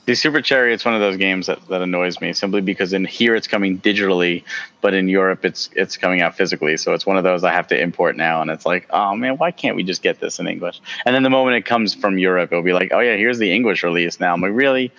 [0.07, 3.35] The Super Chariot's one of those games that, that annoys me simply because in here
[3.35, 4.45] it's coming digitally,
[4.79, 6.77] but in Europe it's it's coming out physically.
[6.77, 9.35] So it's one of those I have to import now, and it's like, oh man,
[9.35, 10.79] why can't we just get this in English?
[11.05, 13.51] And then the moment it comes from Europe, it'll be like, oh yeah, here's the
[13.51, 14.33] English release now.
[14.33, 14.93] I'm like, really?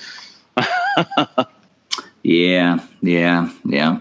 [2.23, 4.01] yeah, yeah, yeah.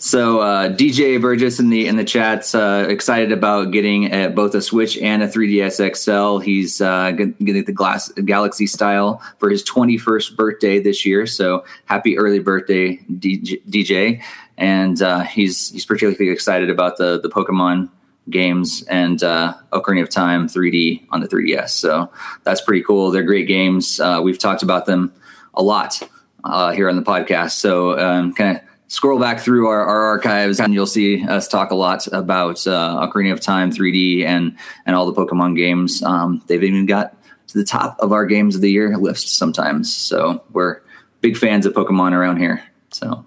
[0.00, 4.54] So uh, DJ Burgess in the in the chat's uh, excited about getting a, both
[4.54, 6.38] a Switch and a 3DS XL.
[6.38, 11.26] He's uh, getting the glass Galaxy style for his 21st birthday this year.
[11.26, 13.62] So happy early birthday, DJ!
[13.68, 14.22] DJ.
[14.56, 17.90] And uh, he's he's particularly excited about the the Pokemon
[18.30, 21.70] games and uh, Ocarina of Time 3D on the 3DS.
[21.70, 22.10] So
[22.44, 23.10] that's pretty cool.
[23.10, 24.00] They're great games.
[24.00, 25.12] Uh, we've talked about them
[25.54, 26.02] a lot
[26.44, 27.52] uh, here on the podcast.
[27.52, 31.70] So um, kind of scroll back through our, our, archives and you'll see us talk
[31.70, 36.02] a lot about uh, Ocarina of Time 3D and and all the Pokemon games.
[36.02, 37.16] Um, they've even got
[37.48, 39.94] to the top of our games of the year list sometimes.
[39.94, 40.80] So we're
[41.20, 42.62] big fans of Pokemon around here.
[42.90, 43.26] So.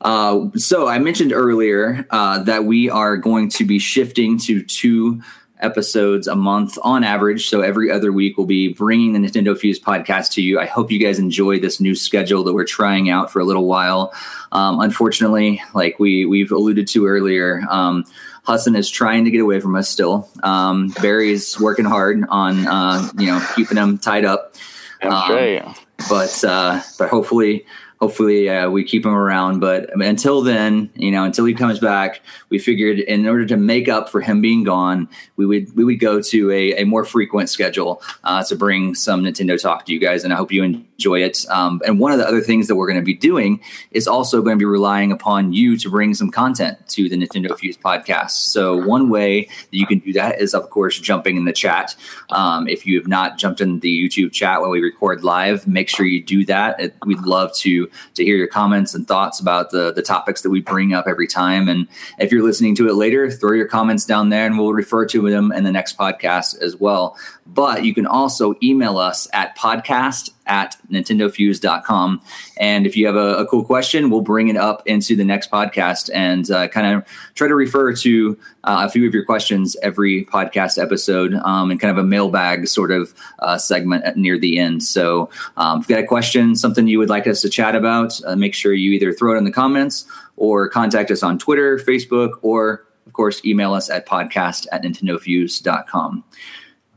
[0.00, 5.22] Uh, so I mentioned earlier uh, that we are going to be shifting to two
[5.62, 7.48] episodes a month on average.
[7.48, 10.58] So every other week, we'll be bringing the Nintendo Fuse podcast to you.
[10.58, 13.66] I hope you guys enjoy this new schedule that we're trying out for a little
[13.66, 14.12] while.
[14.50, 18.04] Um, unfortunately, like we we've alluded to earlier, um,
[18.44, 20.28] Hassan is trying to get away from us still.
[20.42, 24.54] Um, Barry's working hard on uh, you know keeping him tied up.
[25.00, 25.78] That's um, right.
[26.08, 27.64] But uh, but hopefully
[28.02, 29.60] hopefully uh, we keep him around.
[29.60, 33.88] But until then, you know, until he comes back, we figured in order to make
[33.88, 37.48] up for him being gone, we would we would go to a, a more frequent
[37.48, 40.24] schedule uh, to bring some Nintendo talk to you guys.
[40.24, 41.46] And I hope you enjoy it.
[41.48, 43.60] Um, and one of the other things that we're going to be doing
[43.92, 47.56] is also going to be relying upon you to bring some content to the Nintendo
[47.56, 48.32] Fuse podcast.
[48.32, 51.94] So one way that you can do that is, of course, jumping in the chat.
[52.30, 55.88] Um, if you have not jumped in the YouTube chat when we record live, make
[55.88, 56.94] sure you do that.
[57.06, 60.60] We'd love to to hear your comments and thoughts about the the topics that we
[60.60, 61.68] bring up every time.
[61.68, 61.88] And
[62.18, 65.30] if you're listening to it later, throw your comments down there, and we'll refer to
[65.30, 67.16] them in the next podcast as well.
[67.46, 72.20] But you can also email us at podcast at nintendofuse.com.
[72.56, 75.50] And if you have a, a, cool question, we'll bring it up into the next
[75.50, 79.76] podcast and uh, kind of try to refer to uh, a few of your questions
[79.82, 84.58] every podcast episode um, and kind of a mailbag sort of uh, segment near the
[84.58, 84.82] end.
[84.82, 88.20] So um, if you've got a question, something you would like us to chat about,
[88.24, 91.78] uh, make sure you either throw it in the comments or contact us on Twitter,
[91.78, 96.24] Facebook, or of course, email us at podcast at nintendofuse.com.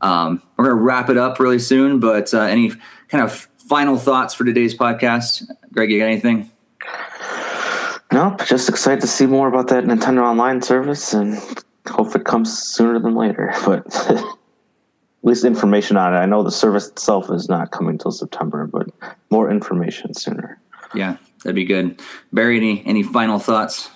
[0.02, 2.72] Um, we're going to wrap it up really soon, but uh, any
[3.08, 5.48] kind of final thoughts for today's podcast?
[5.72, 6.50] Greg, you got anything?
[8.12, 11.36] Nope, just excited to see more about that Nintendo Online service and
[11.88, 13.52] hope it comes sooner than later.
[13.66, 13.86] But
[15.26, 16.18] at least information on it.
[16.18, 18.88] I know the service itself is not coming till September, but
[19.28, 20.60] more information sooner.
[20.94, 22.00] Yeah, that'd be good.
[22.32, 23.90] Barry, any any final thoughts?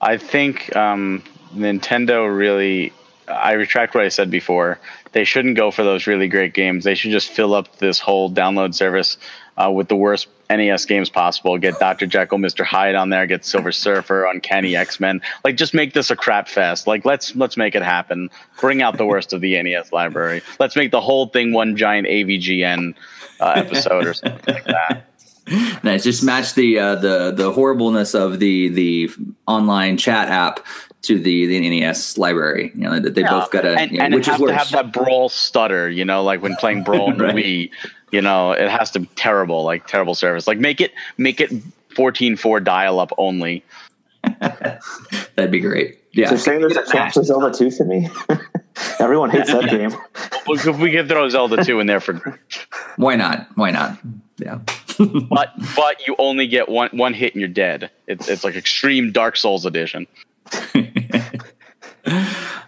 [0.00, 1.24] I think um,
[1.54, 2.92] Nintendo really.
[3.26, 4.78] I retract what I said before.
[5.12, 6.84] They shouldn't go for those really great games.
[6.84, 9.18] They should just fill up this whole download service
[9.56, 11.56] uh, with the worst NES games possible.
[11.58, 12.06] Get Dr.
[12.06, 12.64] Jekyll, Mr.
[12.64, 13.26] Hyde on there.
[13.26, 15.20] Get Silver Surfer, Uncanny X Men.
[15.44, 16.86] Like, just make this a crap fest.
[16.86, 18.30] Like, let's let's make it happen.
[18.60, 20.42] Bring out the worst of the NES library.
[20.58, 22.94] Let's make the whole thing one giant AVGN
[23.40, 25.11] uh, episode or something like that.
[25.82, 26.04] Nice.
[26.04, 29.10] Just match the uh, the the horribleness of the the
[29.48, 30.60] online chat app
[31.02, 32.70] to the the NES library.
[32.76, 33.30] You know that they Yeah.
[33.30, 34.52] both got to, and, you know, and which it is has to worse.
[34.56, 35.90] have that brawl stutter.
[35.90, 37.34] You know, like when playing brawl on Right.
[37.34, 37.70] Wii.
[38.12, 40.46] You know, it has to be terrible, like terrible service.
[40.46, 41.50] Like make it make it
[41.96, 43.64] fourteen four dial up only.
[44.40, 45.98] That'd be great.
[46.12, 46.26] Yeah.
[46.26, 48.08] So you're saying there's a chance for Zelda 2 for me?
[49.00, 49.92] Everyone hates that game.
[50.46, 52.38] We could, we could throw Zelda two in there for
[52.96, 53.48] Why not?
[53.56, 53.98] Why not?
[54.38, 54.58] Yeah.
[55.28, 57.90] but but you only get one one hit and you're dead.
[58.06, 60.06] It's it's like extreme Dark Souls edition.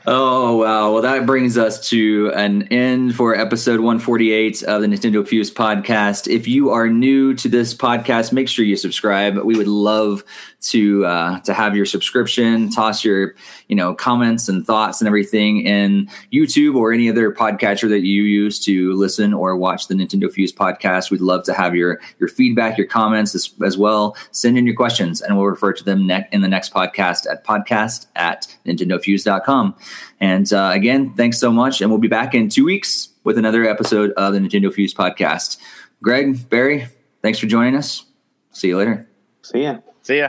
[0.06, 0.92] Oh wow!
[0.92, 6.28] Well, that brings us to an end for episode 148 of the Nintendo Fuse podcast.
[6.28, 9.38] If you are new to this podcast, make sure you subscribe.
[9.38, 10.22] We would love
[10.70, 12.70] to uh, to have your subscription.
[12.70, 13.34] Toss your
[13.68, 18.22] you know comments and thoughts and everything in YouTube or any other podcatcher that you
[18.22, 21.10] use to listen or watch the Nintendo Fuse podcast.
[21.10, 24.16] We'd love to have your your feedback, your comments as, as well.
[24.30, 27.44] Send in your questions, and we'll refer to them ne- in the next podcast at
[27.44, 29.74] podcast at nintendofuse.com.
[30.20, 31.80] And uh, again, thanks so much.
[31.80, 35.58] And we'll be back in two weeks with another episode of the Nintendo Fuse podcast.
[36.02, 36.86] Greg, Barry,
[37.22, 38.04] thanks for joining us.
[38.52, 39.06] See you later.
[39.42, 39.78] So yeah.
[40.02, 40.28] See ya.